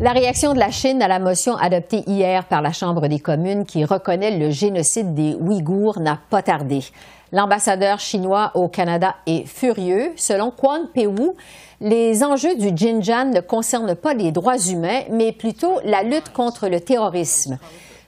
La 0.01 0.11
réaction 0.11 0.53
de 0.53 0.59
la 0.59 0.71
Chine 0.71 1.01
à 1.01 1.07
la 1.07 1.19
motion 1.19 1.55
adoptée 1.55 2.03
hier 2.05 2.43
par 2.45 2.61
la 2.61 2.73
Chambre 2.73 3.07
des 3.07 3.19
communes 3.19 3.65
qui 3.65 3.85
reconnaît 3.85 4.37
le 4.37 4.49
génocide 4.49 5.13
des 5.13 5.35
Ouïghours 5.35 6.01
n'a 6.01 6.19
pas 6.29 6.41
tardé. 6.41 6.81
L'ambassadeur 7.31 7.97
chinois 7.99 8.51
au 8.55 8.67
Canada 8.67 9.15
est 9.25 9.47
furieux. 9.47 10.11
Selon 10.17 10.51
Quan 10.51 10.87
Peiwu, 10.93 11.31
les 11.79 12.25
enjeux 12.25 12.55
du 12.57 12.73
Xinjiang 12.73 13.31
ne 13.33 13.39
concernent 13.39 13.95
pas 13.95 14.13
les 14.13 14.33
droits 14.33 14.57
humains, 14.57 15.03
mais 15.11 15.31
plutôt 15.31 15.79
la 15.85 16.03
lutte 16.03 16.33
contre 16.33 16.67
le 16.67 16.81
terrorisme. 16.81 17.57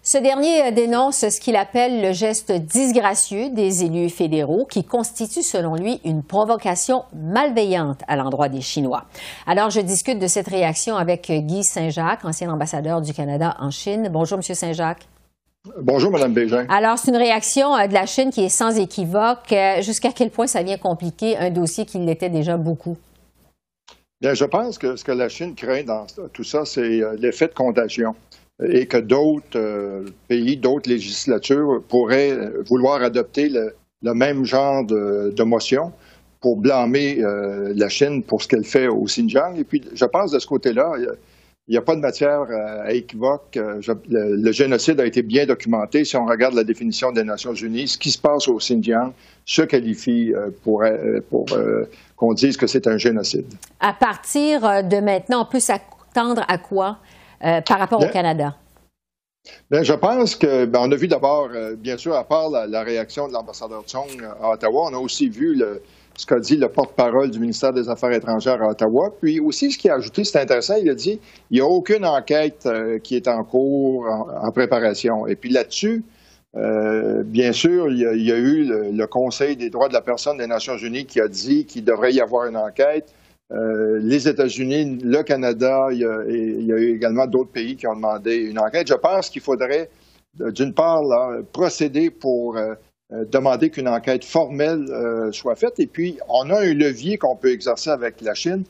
Ce 0.10 0.18
dernier 0.18 0.72
dénonce 0.72 1.28
ce 1.28 1.38
qu'il 1.38 1.58
appelle 1.58 2.02
le 2.02 2.14
geste 2.14 2.54
disgracieux 2.54 3.50
des 3.50 3.84
élus 3.84 4.10
fédéraux 4.10 4.64
qui 4.64 4.86
constitue 4.86 5.44
selon 5.44 5.76
lui 5.76 6.00
une 6.06 6.24
provocation 6.24 7.04
malveillante 7.14 8.00
à 8.08 8.16
l'endroit 8.16 8.48
des 8.48 8.62
Chinois. 8.62 9.04
Alors 9.46 9.70
je 9.70 9.82
discute 9.82 10.18
de 10.18 10.28
cette 10.28 10.48
réaction 10.48 10.96
avec 10.96 11.30
Guy 11.30 11.62
Saint-Jacques, 11.62 12.24
ancien 12.24 12.50
ambassadeur 12.50 13.02
du 13.02 13.12
Canada 13.12 13.58
en 13.60 13.70
Chine. 13.70 14.08
Bonjour 14.10 14.38
Monsieur 14.38 14.54
Saint-Jacques. 14.54 15.10
Bonjour, 15.82 16.10
Mme 16.10 16.32
Bégin. 16.32 16.66
Alors, 16.70 16.98
c'est 16.98 17.12
une 17.12 17.18
réaction 17.18 17.76
euh, 17.76 17.88
de 17.88 17.94
la 17.94 18.06
Chine 18.06 18.30
qui 18.30 18.46
est 18.46 18.50
sans 18.50 18.80
équivoque. 18.80 19.52
Euh, 19.52 19.82
jusqu'à 19.82 20.14
quel 20.16 20.30
point 20.30 20.48
ça 20.48 20.64
vient 20.64 20.78
compliquer 20.78 21.36
un 21.36 21.50
dossier 21.50 21.84
qui 21.86 21.98
l'était 21.98 22.30
déjà 22.30 22.56
beaucoup? 22.56 22.96
Bien, 24.22 24.34
je 24.34 24.46
pense 24.46 24.78
que 24.78 24.96
ce 24.96 25.04
que 25.04 25.12
la 25.12 25.28
Chine 25.28 25.56
craint 25.56 25.84
dans 25.84 26.06
tout 26.32 26.46
ça, 26.46 26.64
c'est 26.64 27.02
euh, 27.02 27.18
l'effet 27.20 27.48
de 27.48 27.54
contagion 27.54 28.16
et 28.64 28.88
que 28.88 28.98
d'autres 28.98 29.58
euh, 29.58 30.06
pays, 30.28 30.58
d'autres 30.58 30.90
législatures 30.90 31.82
pourraient 31.88 32.38
vouloir 32.68 33.04
adopter 33.04 33.50
le, 33.50 34.14
même 34.14 34.46
genre 34.46 34.84
de, 34.86 35.44
motion 35.44 35.92
pour 36.42 36.58
blâmer 36.58 37.20
euh, 37.20 37.74
la 37.76 37.90
Chine 37.90 38.24
pour 38.24 38.42
ce 38.42 38.48
qu'elle 38.48 38.64
fait 38.64 38.88
au 38.88 39.04
Xinjiang. 39.04 39.56
Et 39.58 39.64
puis, 39.64 39.84
je 39.94 40.06
pense 40.06 40.32
de 40.32 40.40
ce 40.40 40.48
côté-là, 40.48 40.94
il 40.98 41.72
n'y 41.72 41.78
a, 41.78 41.82
pas 41.82 41.96
de 41.96 42.02
matière 42.02 42.42
euh, 42.50 42.84
à 42.86 42.94
équivoque. 42.94 43.60
le, 44.10 44.52
génocide 44.52 45.00
a 45.00 45.06
été 45.06 45.22
bien 45.22 45.46
documenté. 45.46 46.04
Si 46.04 46.16
on 46.16 46.26
regarde 46.26 46.56
la 46.56 46.64
définition 46.64 47.12
des 47.12 47.24
Nations 47.24 47.54
Unies, 47.54 47.90
ce 47.90 47.98
qui 47.98 48.12
se 48.12 48.20
passe 48.20 48.48
au 48.48 48.58
Xinjiang 48.58 49.14
se 49.46 49.62
qualifie 49.62 50.34
pour 50.64 50.84
qu'on 52.16 52.34
dise 52.34 52.58
que 52.58 52.68
c'est 52.68 52.88
un 52.88 52.98
génocide. 52.98 53.46
À 53.80 53.94
partir 53.94 54.62
de 54.84 55.00
maintenant, 55.00 55.44
on 55.44 55.52
peut 55.52 55.60
s'attendre 55.60 56.44
à 56.48 56.58
quoi? 56.58 56.98
Euh, 57.44 57.62
par 57.62 57.78
rapport 57.78 58.02
au 58.02 58.08
Canada? 58.08 58.56
Bien, 59.70 59.84
je 59.84 59.94
pense 59.94 60.36
que 60.36 60.66
ben, 60.66 60.80
on 60.82 60.92
a 60.92 60.96
vu 60.96 61.08
d'abord, 61.08 61.50
euh, 61.54 61.76
bien 61.76 61.96
sûr, 61.98 62.16
à 62.16 62.24
part 62.24 62.50
la, 62.50 62.84
réaction 62.84 63.28
de 63.28 63.34
l'ambassadeur 63.34 63.84
Tsong 63.84 64.24
à 64.42 64.50
Ottawa, 64.52 64.90
on 64.92 64.96
a 64.96 64.98
aussi 64.98 65.30
vu 65.30 65.62
ce 66.16 66.26
qu'a 66.26 66.40
dit 66.40 66.58
le 66.58 66.68
porte-parole 66.68 67.30
du 67.30 67.40
ministère 67.40 67.74
des 67.74 67.88
Affaires 67.90 68.12
étrangères 68.12 68.62
à 68.62 68.70
Ottawa. 68.70 69.12
Puis 69.22 69.40
aussi, 69.40 69.72
ce 69.72 69.78
qu'il 69.78 69.92
a 69.92 69.96
ajouté, 69.96 70.24
c'est 70.24 70.42
intéressant, 70.42 70.76
il 70.82 70.90
a 70.90 70.96
dit 70.96 71.20
il 71.52 71.56
n'y 71.56 71.62
a 71.62 71.66
aucune 71.66 72.06
enquête 72.06 72.66
euh, 72.66 72.98
qui 72.98 73.16
est 73.16 73.28
en 73.28 73.44
cours, 73.44 74.06
en, 74.08 74.52
préparation. 74.52 75.28
Et 75.28 75.36
puis 75.36 75.52
là-dessus, 75.52 76.04
bien 76.56 77.52
sûr, 77.52 77.92
il 77.92 78.00
y, 78.00 78.32
a, 78.32 78.38
eu 78.38 78.66
le, 78.66 79.06
Conseil 79.06 79.56
des 79.56 79.70
droits 79.70 79.90
de 79.90 79.94
la 79.94 80.02
personne 80.02 80.38
des 80.38 80.48
Nations 80.48 80.76
unies 80.76 81.06
qui 81.06 81.22
a 81.22 81.28
dit 81.28 81.66
qu'il 81.66 81.86
devrait 81.86 82.14
y 82.14 82.20
avoir 82.20 82.48
une 82.48 82.58
enquête. 82.58 83.14
Euh, 83.54 84.00
les 84.02 84.28
États-Unis, 84.28 85.00
le 85.04 85.24
Canada, 85.24 85.88
il 85.92 86.00
y, 86.00 86.06
a, 86.06 86.78
eu 86.78 86.96
également 86.96 87.28
d'autres 87.28 87.52
pays 87.52 87.78
qui 87.78 87.88
ont 87.88 87.96
demandé 87.96 88.36
une 88.36 88.60
enquête. 88.60 88.88
Je 88.88 88.94
pense 88.94 89.30
qu'il 89.30 89.42
faudrait, 89.42 89.90
euh, 90.42 90.52
d'une 90.52 90.74
part, 90.74 91.02
procéder 91.54 92.10
pour 92.10 92.58
euh, 92.58 92.76
demander 93.32 93.70
qu'une 93.70 93.88
enquête 93.88 94.26
formelle 94.26 94.86
soit 95.32 95.56
faite. 95.56 95.80
Et 95.80 95.88
puis, 95.88 96.18
on 96.28 96.50
a 96.50 96.60
un 96.60 96.74
levier 96.74 97.18
qu'on 97.18 97.38
peut 97.38 97.52
exercer 97.52 97.90
avec 97.90 98.22
la 98.22 98.34
Chine, 98.34 98.66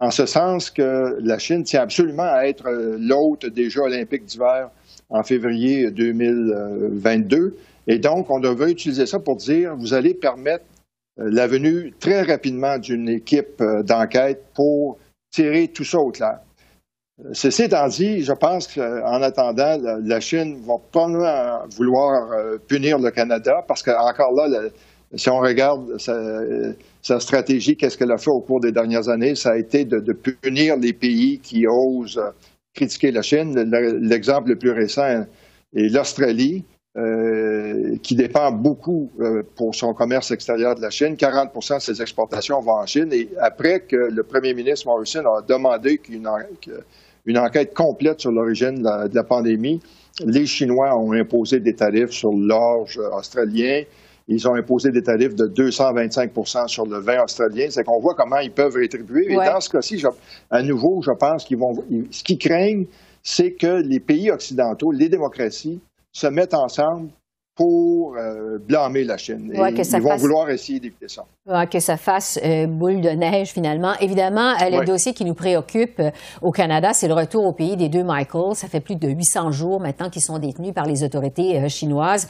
en 0.00 0.10
ce 0.10 0.24
sens 0.24 0.70
que 0.70 1.18
la 1.20 1.38
Chine 1.38 1.62
tient 1.62 1.82
absolument 1.82 2.22
à 2.22 2.46
être 2.46 2.70
l'hôte 2.98 3.44
des 3.44 3.68
Jeux 3.68 3.82
olympiques 3.82 4.24
d'hiver 4.24 4.70
en 5.10 5.22
février 5.22 5.90
2022. 5.90 7.54
Et 7.86 7.98
donc, 7.98 8.30
on 8.30 8.40
devrait 8.40 8.72
utiliser 8.72 9.04
ça 9.04 9.18
pour 9.18 9.36
dire, 9.36 9.76
vous 9.76 9.92
allez 9.92 10.14
permettre 10.14 10.64
la 11.16 11.46
venue 11.46 11.92
très 11.98 12.22
rapidement 12.22 12.78
d'une 12.78 13.08
équipe 13.08 13.60
euh, 13.60 13.82
d'enquête 13.82 14.44
pour 14.54 14.98
tirer 15.30 15.68
tout 15.68 15.84
ça 15.84 15.98
au 15.98 16.10
clair. 16.10 16.40
Euh, 17.24 17.30
ceci 17.32 17.64
étant 17.64 17.88
dit, 17.88 18.22
je 18.22 18.32
pense 18.32 18.66
qu'en 18.68 19.22
attendant, 19.22 19.78
la 20.02 20.20
Chine 20.20 20.58
va 20.66 20.74
pas 20.92 21.66
vouloir 21.76 22.58
punir 22.68 22.98
le 22.98 23.10
Canada 23.10 23.64
parce 23.66 23.82
qu'encore 23.82 24.32
là, 24.32 24.68
si 25.14 25.30
on 25.30 25.38
regarde 25.38 25.96
sa, 25.98 27.20
stratégie, 27.20 27.76
qu'est-ce 27.76 27.96
qu'elle 27.96 28.12
a 28.12 28.18
fait 28.18 28.30
au 28.30 28.40
cours 28.40 28.60
des 28.60 28.72
dernières 28.72 29.08
années, 29.08 29.34
ça 29.34 29.52
a 29.52 29.56
été 29.56 29.84
de 29.84 30.12
punir 30.12 30.76
les 30.76 30.92
pays 30.92 31.38
qui 31.38 31.66
osent 31.66 32.20
critiquer 32.76 33.10
la 33.10 33.22
Chine. 33.22 33.54
L'exemple 34.02 34.50
le 34.50 34.56
plus 34.56 34.70
récent 34.70 35.24
est 35.74 35.88
l'Australie. 35.92 36.64
Euh, 36.98 37.98
qui 38.02 38.14
dépend 38.14 38.50
beaucoup 38.50 39.10
euh, 39.20 39.42
pour 39.54 39.74
son 39.74 39.92
commerce 39.92 40.30
extérieur 40.30 40.74
de 40.76 40.80
la 40.80 40.88
Chine. 40.88 41.14
40% 41.14 41.74
de 41.74 41.80
ses 41.80 42.00
exportations 42.00 42.58
vont 42.60 42.80
en 42.80 42.86
Chine. 42.86 43.12
Et 43.12 43.28
après 43.38 43.80
que 43.80 43.96
le 43.96 44.22
premier 44.22 44.54
ministre 44.54 44.86
Morrison 44.86 45.20
a 45.20 45.42
demandé 45.42 45.98
qu'une 45.98 46.26
une 47.26 47.38
enquête 47.38 47.74
complète 47.74 48.20
sur 48.20 48.30
l'origine 48.30 48.76
de, 48.76 49.14
la 49.14 49.24
pandémie, 49.24 49.78
les 50.24 50.46
Chinois 50.46 50.96
ont 50.96 51.12
imposé 51.12 51.60
des 51.60 51.74
tarifs 51.74 52.12
sur 52.12 52.30
l'orge 52.30 52.98
australien. 53.12 53.82
Ils 54.28 54.48
ont 54.48 54.54
imposé 54.54 54.90
des 54.90 55.02
tarifs 55.02 55.34
de 55.34 55.48
225 55.48 56.32
sur 56.66 56.86
le 56.86 57.00
vin 57.00 57.22
australien. 57.22 57.66
C'est 57.68 57.84
qu'on 57.84 58.00
voit 58.00 58.14
comment 58.14 58.38
ils 58.38 58.52
peuvent 58.52 58.74
rétribuer. 58.74 59.32
Et 59.32 59.36
dans 59.36 59.60
ce 59.60 59.68
cas-ci, 59.68 60.02
à 60.50 60.62
nouveau, 60.62 61.02
je 61.02 61.12
pense 61.12 61.44
qu'ils 61.44 61.58
vont. 61.58 61.74
Ce 62.10 62.24
qu'ils 62.24 62.38
craignent, 62.38 62.86
c'est 63.22 63.52
que 63.52 63.82
les 63.82 64.00
pays 64.00 64.30
occidentaux, 64.30 64.92
les 64.92 65.10
démocraties, 65.10 65.82
se 66.16 66.26
mettent 66.26 66.54
ensemble 66.54 67.10
pour 67.54 68.16
euh, 68.16 68.58
blâmer 68.58 69.04
la 69.04 69.16
Chine. 69.16 69.50
Ouais, 69.54 69.72
ils 69.72 70.00
vont 70.02 70.16
vouloir 70.16 70.48
essayer 70.50 70.78
d'éviter 70.80 71.08
ça. 71.08 71.24
Ouais, 71.46 71.66
que 71.66 71.78
ça 71.80 71.96
fasse 71.96 72.38
euh, 72.42 72.66
boule 72.66 73.00
de 73.02 73.08
neige 73.10 73.48
finalement. 73.48 73.92
Évidemment, 74.00 74.52
euh, 74.62 74.70
le 74.70 74.78
Ouais. 74.78 74.84
dossier 74.84 75.12
qui 75.14 75.24
nous 75.26 75.34
préoccupe 75.34 76.00
au 76.42 76.52
Canada, 76.52 76.92
c'est 76.94 77.08
le 77.08 77.14
retour 77.14 77.44
au 77.44 77.52
pays 77.52 77.76
des 77.76 77.88
deux 77.90 78.02
Michael. 78.04 78.54
Ça 78.54 78.68
fait 78.68 78.80
plus 78.80 78.96
de 78.96 79.08
800 79.08 79.52
jours 79.52 79.80
maintenant 79.80 80.08
qu'ils 80.10 80.22
sont 80.22 80.38
détenus 80.38 80.72
par 80.74 80.86
les 80.86 81.02
autorités 81.02 81.66
chinoises. 81.68 82.28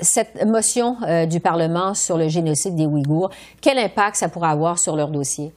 Cette 0.00 0.44
motion 0.46 0.96
du 1.28 1.40
Parlement 1.40 1.94
sur 1.94 2.16
le 2.18 2.28
génocide 2.28 2.74
des 2.76 2.86
Ouïghours, 2.86 3.30
quel 3.60 3.78
impact 3.78 4.16
ça 4.16 4.28
pourra 4.28 4.50
avoir 4.50 4.78
sur 4.78 4.96
leur 4.96 5.08
dossier? 5.08 5.52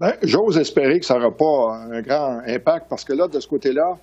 Ben, 0.00 0.14
J'ose 0.22 0.56
espérer 0.56 0.98
que 0.98 1.04
ça 1.04 1.18
n'aura 1.18 1.36
pas 1.36 1.74
un 1.74 2.00
grand 2.00 2.40
impact 2.46 2.86
parce 2.88 3.04
que 3.04 3.12
là, 3.12 3.28
de 3.28 3.38
ce 3.38 3.46
côté-là, 3.46 3.98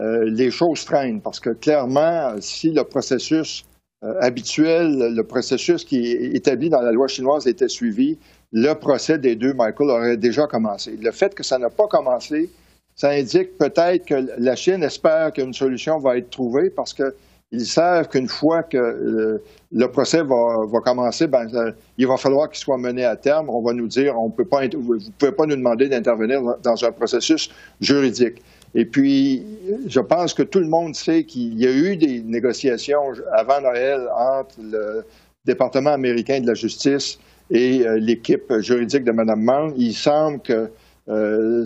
euh, 0.00 0.24
les 0.24 0.50
choses 0.50 0.82
traînent. 0.86 1.20
Parce 1.20 1.40
que 1.40 1.50
clairement, 1.50 2.34
si 2.40 2.70
le 2.70 2.84
processus 2.84 3.62
euh, 4.02 4.14
habituel, 4.22 5.14
le 5.14 5.22
processus 5.22 5.84
qui 5.84 6.10
est 6.10 6.34
établi 6.34 6.70
dans 6.70 6.80
la 6.80 6.90
loi 6.90 7.06
chinoise 7.06 7.46
était 7.46 7.68
suivi, 7.68 8.18
le 8.50 8.72
procès 8.72 9.18
des 9.18 9.36
deux 9.36 9.52
Michael 9.52 9.90
aurait 9.90 10.16
déjà 10.16 10.46
commencé. 10.46 10.96
Le 10.96 11.10
fait 11.10 11.34
que 11.34 11.42
ça 11.42 11.58
n'a 11.58 11.68
pas 11.68 11.86
commencé, 11.86 12.48
ça 12.96 13.10
indique 13.10 13.58
peut-être 13.58 14.06
que 14.06 14.26
la 14.38 14.56
Chine 14.56 14.82
espère 14.82 15.34
qu'une 15.34 15.52
solution 15.52 15.98
va 15.98 16.16
être 16.16 16.30
trouvée 16.30 16.70
parce 16.70 16.94
que 16.94 17.14
ils 17.52 17.66
savent 17.66 18.08
qu'une 18.08 18.28
fois 18.28 18.62
que 18.62 18.78
euh, 18.78 19.42
le 19.72 19.86
procès 19.88 20.22
va, 20.22 20.80
commencer, 20.82 21.26
ben, 21.26 21.46
euh, 21.54 21.70
il 21.98 22.06
va 22.06 22.16
falloir 22.16 22.48
qu'il 22.48 22.58
soit 22.58 22.78
mené 22.78 23.04
à 23.04 23.14
terme. 23.14 23.50
On 23.50 23.60
va 23.60 23.74
nous 23.74 23.86
dire, 23.86 24.18
on 24.18 24.30
peut 24.30 24.46
pas, 24.46 24.62
vous 24.74 24.96
ne 24.96 25.00
pouvez 25.18 25.32
pas 25.32 25.44
nous 25.44 25.56
demander 25.56 25.88
d'intervenir 25.88 26.40
dans 26.62 26.84
un 26.84 26.92
processus 26.92 27.50
juridique. 27.80 28.42
Et 28.74 28.86
puis, 28.86 29.44
je 29.86 30.00
pense 30.00 30.32
que 30.32 30.42
tout 30.42 30.60
le 30.60 30.68
monde 30.68 30.94
sait 30.94 31.24
qu'il 31.24 31.60
y 31.60 31.66
a 31.66 31.72
eu 31.72 31.96
des 31.96 32.22
négociations 32.22 33.12
avant 33.30 33.60
Noël 33.60 34.08
entre 34.16 34.54
le 34.62 35.04
département 35.44 35.90
américain 35.90 36.40
de 36.40 36.46
la 36.46 36.54
justice 36.54 37.18
et 37.50 37.86
euh, 37.86 37.98
l'équipe 37.98 38.50
juridique 38.60 39.04
de 39.04 39.12
Mme 39.12 39.42
Mang. 39.42 39.74
Il 39.76 39.92
semble 39.92 40.40
que 40.40 40.70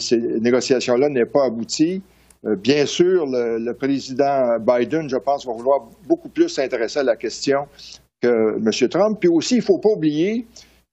ces 0.01 0.17
négociations-là 0.17 1.11
n'aient 1.11 1.27
pas 1.27 1.45
abouti. 1.45 2.03
Euh, 2.47 2.57
Bien 2.57 2.87
sûr, 2.87 3.27
le, 3.27 3.73
président 3.73 4.59
Biden, 4.59 5.09
je 5.09 5.17
pense, 5.17 5.47
va 5.47 5.53
vouloir 5.53 5.89
beaucoup 6.07 6.29
plus 6.29 6.49
s'intéresser 6.49 7.01
à 7.01 7.03
la 7.03 7.17
question 7.17 7.67
que 8.21 8.57
M. 8.57 8.89
Trump. 8.89 9.19
Puis 9.21 9.29
aussi, 9.29 9.57
il 9.57 9.59
ne 9.59 9.65
faut 9.65 9.79
pas 9.79 9.91
oublier 9.91 10.47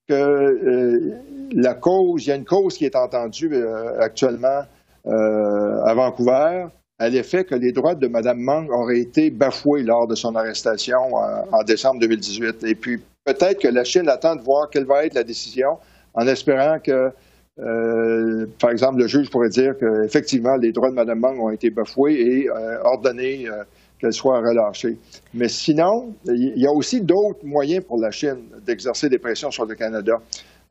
que 0.07 0.13
euh, 0.13 1.11
la 1.53 1.73
cause, 1.75 2.25
il 2.25 2.29
y 2.29 2.31
a 2.31 2.35
une 2.35 2.45
cause 2.45 2.77
qui 2.77 2.85
est 2.85 2.95
entendue 2.95 3.51
euh, 3.53 3.99
actuellement 3.99 4.63
à 5.05 5.93
Vancouver 5.95 6.67
à 6.97 7.09
l'effet 7.09 7.43
que 7.43 7.55
les 7.55 7.73
droits 7.73 7.95
de 7.95 8.07
Mme 8.07 8.39
Mang 8.39 8.69
auraient 8.69 9.01
été 9.01 9.29
bafoués 9.29 9.83
lors 9.83 10.07
de 10.07 10.15
son 10.15 10.33
arrestation 10.35 11.13
en, 11.13 11.45
en 11.51 11.63
décembre 11.63 11.99
2018. 11.99 12.63
Et 12.63 12.75
puis, 12.75 13.01
peut-être 13.25 13.59
que 13.59 13.67
la 13.67 13.83
Chine 13.83 14.07
attend 14.07 14.37
de 14.37 14.41
voir 14.41 14.69
quelle 14.69 14.85
va 14.85 15.05
être 15.05 15.13
la 15.13 15.25
décision 15.25 15.77
en 16.13 16.25
espérant 16.25 16.79
que 16.79 17.11
euh, 17.59 18.47
par 18.59 18.71
exemple, 18.71 18.99
le 18.99 19.07
juge 19.07 19.29
pourrait 19.29 19.49
dire 19.49 19.75
qu'effectivement, 19.79 20.55
les 20.55 20.71
droits 20.71 20.89
de 20.89 20.95
Mme 20.95 21.19
Mang 21.19 21.39
ont 21.39 21.51
été 21.51 21.69
bafoués 21.69 22.13
et 22.13 22.49
euh, 22.49 22.81
ordonner 22.83 23.47
euh, 23.47 23.63
qu'elle 23.99 24.13
soit 24.13 24.39
relâchée. 24.39 24.97
Mais 25.33 25.47
sinon, 25.47 26.13
il 26.25 26.57
y 26.57 26.65
a 26.65 26.71
aussi 26.71 27.01
d'autres 27.01 27.43
moyens 27.45 27.83
pour 27.85 27.99
la 27.99 28.09
Chine 28.09 28.39
d'exercer 28.65 29.07
des 29.07 29.19
pressions 29.19 29.51
sur 29.51 29.65
le 29.65 29.75
Canada. 29.75 30.13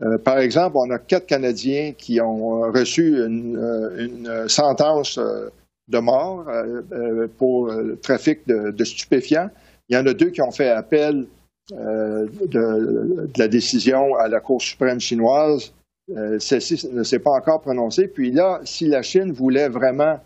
Euh, 0.02 0.18
par 0.18 0.38
exemple, 0.38 0.76
on 0.76 0.90
a 0.90 0.98
quatre 0.98 1.26
Canadiens 1.26 1.92
qui 1.96 2.20
ont 2.20 2.62
reçu 2.72 3.24
une, 3.24 4.48
sentence 4.48 5.20
de 5.88 5.98
mort 5.98 6.46
pour 7.38 7.72
trafic 8.02 8.40
de, 8.48 8.84
stupéfiants. 8.84 9.50
Il 9.88 9.96
y 9.96 9.98
en 9.98 10.06
a 10.06 10.14
deux 10.14 10.30
qui 10.30 10.42
ont 10.42 10.50
fait 10.50 10.70
appel 10.70 11.26
de 11.70 13.28
la 13.38 13.48
décision 13.48 14.16
à 14.16 14.26
la 14.26 14.40
Cour 14.40 14.60
suprême 14.60 14.98
chinoise. 14.98 15.72
Euh, 16.10 16.38
Celle-ci 16.38 16.88
ne 16.92 17.02
s'est 17.04 17.18
pas 17.20 17.30
encore 17.30 17.60
prononcée. 17.60 18.08
Puis 18.08 18.30
là, 18.32 18.60
si 18.64 18.86
la 18.86 19.02
Chine 19.02 19.32
voulait 19.32 19.68
vraiment 19.68 20.18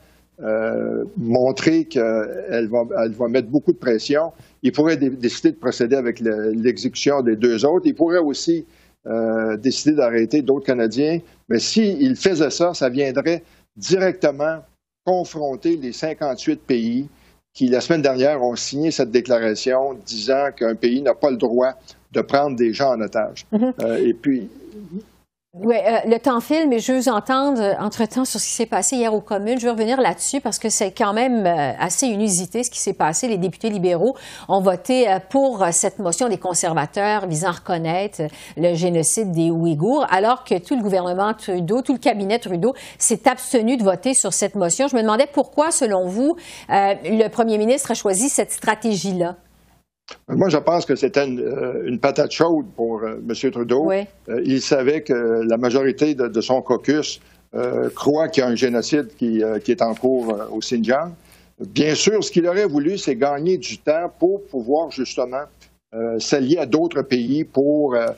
euh, 0.42 1.04
montrer 1.16 1.84
qu'elle 1.84 2.68
va, 2.70 2.84
elle 3.04 3.12
va 3.12 3.28
mettre 3.28 3.48
beaucoup 3.48 3.72
de 3.72 3.78
pression, 3.78 4.32
il 4.62 4.72
pourrait 4.72 4.96
dé- 4.96 5.10
décider 5.10 5.52
de 5.52 5.56
procéder 5.56 5.96
avec 5.96 6.20
le- 6.20 6.50
l'exécution 6.52 7.22
des 7.22 7.36
deux 7.36 7.64
autres. 7.64 7.86
Il 7.86 7.94
pourrait 7.94 8.18
aussi 8.18 8.64
euh, 9.06 9.56
décider 9.56 9.94
d'arrêter 9.94 10.42
d'autres 10.42 10.66
Canadiens. 10.66 11.20
Mais 11.48 11.58
s'il 11.58 12.16
faisait 12.16 12.50
ça, 12.50 12.74
ça 12.74 12.88
viendrait 12.88 13.44
directement 13.76 14.58
confronter 15.04 15.76
les 15.76 15.92
58 15.92 16.60
pays 16.62 17.08
qui, 17.54 17.68
la 17.68 17.80
semaine 17.80 18.02
dernière, 18.02 18.42
ont 18.42 18.56
signé 18.56 18.90
cette 18.90 19.10
déclaration 19.12 19.94
disant 20.04 20.48
qu'un 20.56 20.74
pays 20.74 21.00
n'a 21.02 21.14
pas 21.14 21.30
le 21.30 21.36
droit 21.36 21.74
de 22.12 22.20
prendre 22.20 22.56
des 22.56 22.72
gens 22.72 22.94
en 22.94 23.00
otage. 23.00 23.46
Euh, 23.82 23.96
et 24.04 24.12
puis, 24.12 24.48
Oui, 25.58 25.76
le 26.04 26.18
temps 26.18 26.40
file, 26.40 26.68
mais 26.68 26.80
je 26.80 26.92
veux 26.92 27.10
entendre 27.10 27.62
euh, 27.62 27.72
entre-temps 27.80 28.26
sur 28.26 28.38
ce 28.38 28.44
qui 28.44 28.52
s'est 28.52 28.66
passé 28.66 28.96
hier 28.96 29.14
aux 29.14 29.22
communes. 29.22 29.58
Je 29.58 29.64
veux 29.64 29.72
revenir 29.72 29.98
là-dessus 29.98 30.42
parce 30.42 30.58
que 30.58 30.68
c'est 30.68 30.90
quand 30.90 31.14
même 31.14 31.46
euh, 31.46 31.72
assez 31.80 32.08
inusité 32.08 32.62
ce 32.62 32.70
qui 32.70 32.78
s'est 32.78 32.92
passé. 32.92 33.26
Les 33.26 33.38
députés 33.38 33.70
libéraux 33.70 34.14
ont 34.50 34.60
voté 34.60 35.08
euh, 35.08 35.18
pour 35.30 35.62
euh, 35.62 35.68
cette 35.72 35.98
motion 35.98 36.28
des 36.28 36.36
conservateurs 36.36 37.26
visant 37.26 37.48
à 37.48 37.52
reconnaître 37.52 38.20
euh, 38.20 38.28
le 38.58 38.74
génocide 38.74 39.32
des 39.32 39.50
Ouïghours, 39.50 40.04
alors 40.10 40.44
que 40.44 40.58
tout 40.58 40.76
le 40.76 40.82
gouvernement 40.82 41.32
Trudeau, 41.32 41.80
tout 41.80 41.94
le 41.94 42.00
cabinet 42.00 42.38
Trudeau 42.38 42.74
s'est 42.98 43.26
abstenu 43.26 43.78
de 43.78 43.82
voter 43.82 44.12
sur 44.12 44.34
cette 44.34 44.56
motion. 44.56 44.88
Je 44.88 44.96
me 44.96 45.00
demandais 45.00 45.26
pourquoi, 45.32 45.70
selon 45.70 46.06
vous, 46.06 46.36
euh, 46.68 46.94
le 47.02 47.28
premier 47.28 47.56
ministre 47.56 47.92
a 47.92 47.94
choisi 47.94 48.28
cette 48.28 48.52
stratégie-là? 48.52 49.36
Moi, 50.28 50.48
je 50.48 50.58
pense 50.58 50.86
que 50.86 50.94
c'était 50.94 51.26
une, 51.26 51.40
euh, 51.40 51.86
une 51.86 51.98
patate 51.98 52.30
chaude 52.30 52.66
pour 52.76 53.02
euh, 53.02 53.20
M. 53.28 53.50
Trudeau. 53.50 53.86
Oui. 53.86 54.04
Euh, 54.28 54.40
il 54.44 54.60
savait 54.60 55.02
que 55.02 55.42
la 55.46 55.56
majorité 55.56 56.14
de, 56.14 56.28
de 56.28 56.40
son 56.40 56.62
caucus 56.62 57.20
euh, 57.54 57.90
croit 57.90 58.28
qu'il 58.28 58.42
y 58.42 58.46
a 58.46 58.48
un 58.48 58.54
génocide 58.54 59.08
qui, 59.16 59.42
qui 59.64 59.70
est 59.70 59.82
en 59.82 59.94
cours 59.94 60.36
au 60.52 60.58
Xinjiang. 60.58 61.12
Bien 61.60 61.94
sûr, 61.94 62.22
ce 62.22 62.30
qu'il 62.30 62.46
aurait 62.46 62.66
voulu, 62.66 62.98
c'est 62.98 63.16
gagner 63.16 63.56
du 63.56 63.78
temps 63.78 64.12
pour 64.18 64.44
pouvoir 64.44 64.90
justement 64.90 65.44
euh, 65.94 66.18
s'allier 66.18 66.58
à 66.58 66.66
d'autres 66.66 67.02
pays 67.02 67.44
pour 67.44 67.94
euh, 67.94 68.08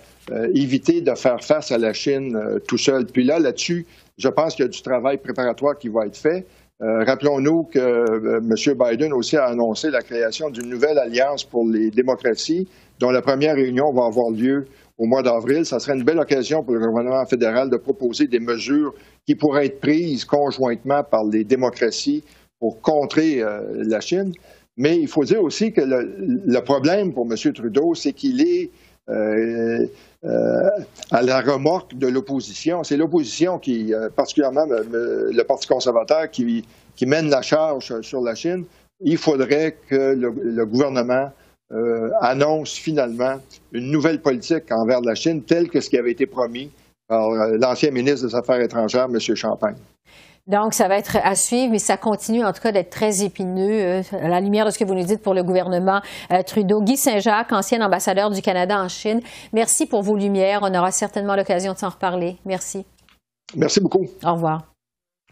éviter 0.54 1.00
de 1.00 1.14
faire 1.14 1.42
face 1.44 1.70
à 1.70 1.78
la 1.78 1.92
Chine 1.92 2.36
tout 2.66 2.78
seul. 2.78 3.06
Puis 3.06 3.24
là, 3.24 3.38
là-dessus, 3.38 3.86
je 4.16 4.28
pense 4.28 4.54
qu'il 4.56 4.64
y 4.64 4.68
a 4.68 4.70
du 4.70 4.82
travail 4.82 5.18
préparatoire 5.18 5.78
qui 5.78 5.88
va 5.88 6.06
être 6.06 6.16
fait. 6.16 6.46
Euh, 6.80 7.04
Rappelons-nous 7.04 7.64
que 7.64 7.78
euh, 7.78 8.38
M. 8.38 8.74
Biden 8.78 9.12
aussi 9.12 9.36
a 9.36 9.46
annoncé 9.46 9.90
la 9.90 10.00
création 10.00 10.48
d'une 10.48 10.68
nouvelle 10.68 10.98
alliance 10.98 11.42
pour 11.42 11.66
les 11.66 11.90
démocraties, 11.90 12.68
dont 13.00 13.10
la 13.10 13.20
première 13.20 13.56
réunion 13.56 13.92
va 13.92 14.06
avoir 14.06 14.30
lieu 14.30 14.66
au 14.96 15.06
mois 15.06 15.22
d'avril. 15.22 15.66
Ça 15.66 15.80
serait 15.80 15.96
une 15.96 16.04
belle 16.04 16.20
occasion 16.20 16.62
pour 16.62 16.74
le 16.74 16.86
gouvernement 16.86 17.26
fédéral 17.26 17.68
de 17.68 17.76
proposer 17.76 18.28
des 18.28 18.38
mesures 18.38 18.94
qui 19.26 19.34
pourraient 19.34 19.66
être 19.66 19.80
prises 19.80 20.24
conjointement 20.24 21.02
par 21.02 21.24
les 21.24 21.42
démocraties 21.42 22.22
pour 22.60 22.80
contrer 22.80 23.42
euh, 23.42 23.60
la 23.84 24.00
Chine. 24.00 24.32
Mais 24.76 24.96
il 24.96 25.08
faut 25.08 25.24
dire 25.24 25.42
aussi 25.42 25.72
que 25.72 25.80
le, 25.80 26.14
le 26.46 26.60
problème 26.60 27.12
pour 27.12 27.26
M. 27.28 27.52
Trudeau, 27.52 27.96
c'est 27.96 28.12
qu'il 28.12 28.40
est 28.40 28.70
à 31.10 31.22
la 31.22 31.40
remorque 31.40 31.94
de 31.94 32.06
l'opposition. 32.06 32.84
C'est 32.84 32.96
l'opposition 32.96 33.58
qui, 33.58 33.94
euh, 33.94 34.08
particulièrement 34.10 34.66
euh, 34.70 35.30
le 35.32 35.42
Parti 35.44 35.66
conservateur, 35.66 36.30
qui, 36.30 36.64
mène 37.06 37.30
la 37.30 37.42
charge 37.42 38.00
sur 38.00 38.20
la 38.20 38.34
Chine. 38.34 38.64
Il 39.00 39.18
faudrait 39.18 39.76
que 39.88 40.14
le, 40.14 40.66
gouvernement 40.66 41.30
euh, 41.72 42.10
annonce 42.20 42.72
finalement 42.72 43.36
une 43.72 43.90
nouvelle 43.90 44.20
politique 44.20 44.64
envers 44.72 45.00
la 45.02 45.14
Chine, 45.14 45.42
telle 45.42 45.68
que 45.68 45.80
ce 45.80 45.88
qui 45.88 45.96
avait 45.96 46.10
été 46.12 46.26
promis 46.26 46.70
par 47.06 47.28
euh, 47.28 47.56
l'ancien 47.58 47.90
ministre 47.90 48.26
des 48.26 48.34
Affaires 48.34 48.60
étrangères, 48.60 49.04
M. 49.04 49.18
Champagne. 49.36 49.76
Donc, 50.48 50.72
ça 50.72 50.88
va 50.88 50.96
être 50.96 51.18
à 51.22 51.34
suivre, 51.34 51.70
mais 51.72 51.78
ça 51.78 51.98
continue 51.98 52.44
en 52.44 52.52
tout 52.52 52.62
cas 52.62 52.72
d'être 52.72 52.90
très 52.90 53.22
épineux 53.22 53.70
euh, 53.70 54.02
à 54.12 54.28
la 54.28 54.40
lumière 54.40 54.64
de 54.64 54.70
ce 54.70 54.78
que 54.78 54.84
vous 54.84 54.94
nous 54.94 55.04
dites 55.04 55.22
pour 55.22 55.34
le 55.34 55.42
gouvernement 55.42 56.00
euh, 56.32 56.42
Trudeau. 56.42 56.80
Guy 56.80 56.96
Saint-Jacques, 56.96 57.52
ancien 57.52 57.82
ambassadeur 57.82 58.30
du 58.30 58.40
Canada 58.40 58.80
en 58.82 58.88
Chine, 58.88 59.20
merci 59.52 59.86
pour 59.86 60.02
vos 60.02 60.16
lumières. 60.16 60.60
On 60.62 60.74
aura 60.74 60.90
certainement 60.90 61.36
l'occasion 61.36 61.74
de 61.74 61.78
s'en 61.78 61.90
reparler. 61.90 62.38
Merci. 62.46 62.86
Merci 63.54 63.80
beaucoup. 63.80 64.06
Au 64.24 64.32
revoir. 64.32 64.62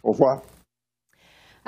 Au 0.02 0.12
revoir. 0.12 0.42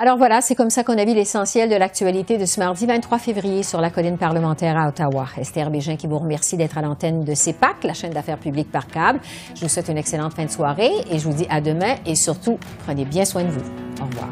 Alors 0.01 0.17
voilà, 0.17 0.39
c'est 0.39 0.55
comme 0.55 0.69
ça 0.69 0.85
qu'on 0.85 0.97
a 0.97 1.03
vu 1.03 1.13
l'essentiel 1.13 1.69
de 1.69 1.75
l'actualité 1.75 2.37
de 2.37 2.45
ce 2.45 2.61
mardi 2.61 2.85
23 2.85 3.19
février 3.19 3.63
sur 3.63 3.81
la 3.81 3.89
colline 3.89 4.17
parlementaire 4.17 4.77
à 4.77 4.87
Ottawa. 4.87 5.25
Esther 5.37 5.69
Bégin 5.69 5.97
qui 5.97 6.07
vous 6.07 6.19
remercie 6.19 6.55
d'être 6.55 6.77
à 6.77 6.81
l'antenne 6.81 7.25
de 7.25 7.33
CEPAC, 7.33 7.83
la 7.83 7.93
chaîne 7.93 8.13
d'affaires 8.13 8.37
publiques 8.37 8.71
par 8.71 8.87
câble. 8.87 9.19
Je 9.55 9.59
vous 9.59 9.67
souhaite 9.67 9.89
une 9.89 9.97
excellente 9.97 10.33
fin 10.33 10.45
de 10.45 10.51
soirée 10.51 10.93
et 11.11 11.19
je 11.19 11.27
vous 11.27 11.33
dis 11.33 11.47
à 11.49 11.59
demain 11.59 11.95
et 12.05 12.15
surtout, 12.15 12.57
prenez 12.85 13.03
bien 13.03 13.25
soin 13.25 13.43
de 13.43 13.49
vous. 13.49 13.59
Au 14.01 14.05
revoir. 14.05 14.29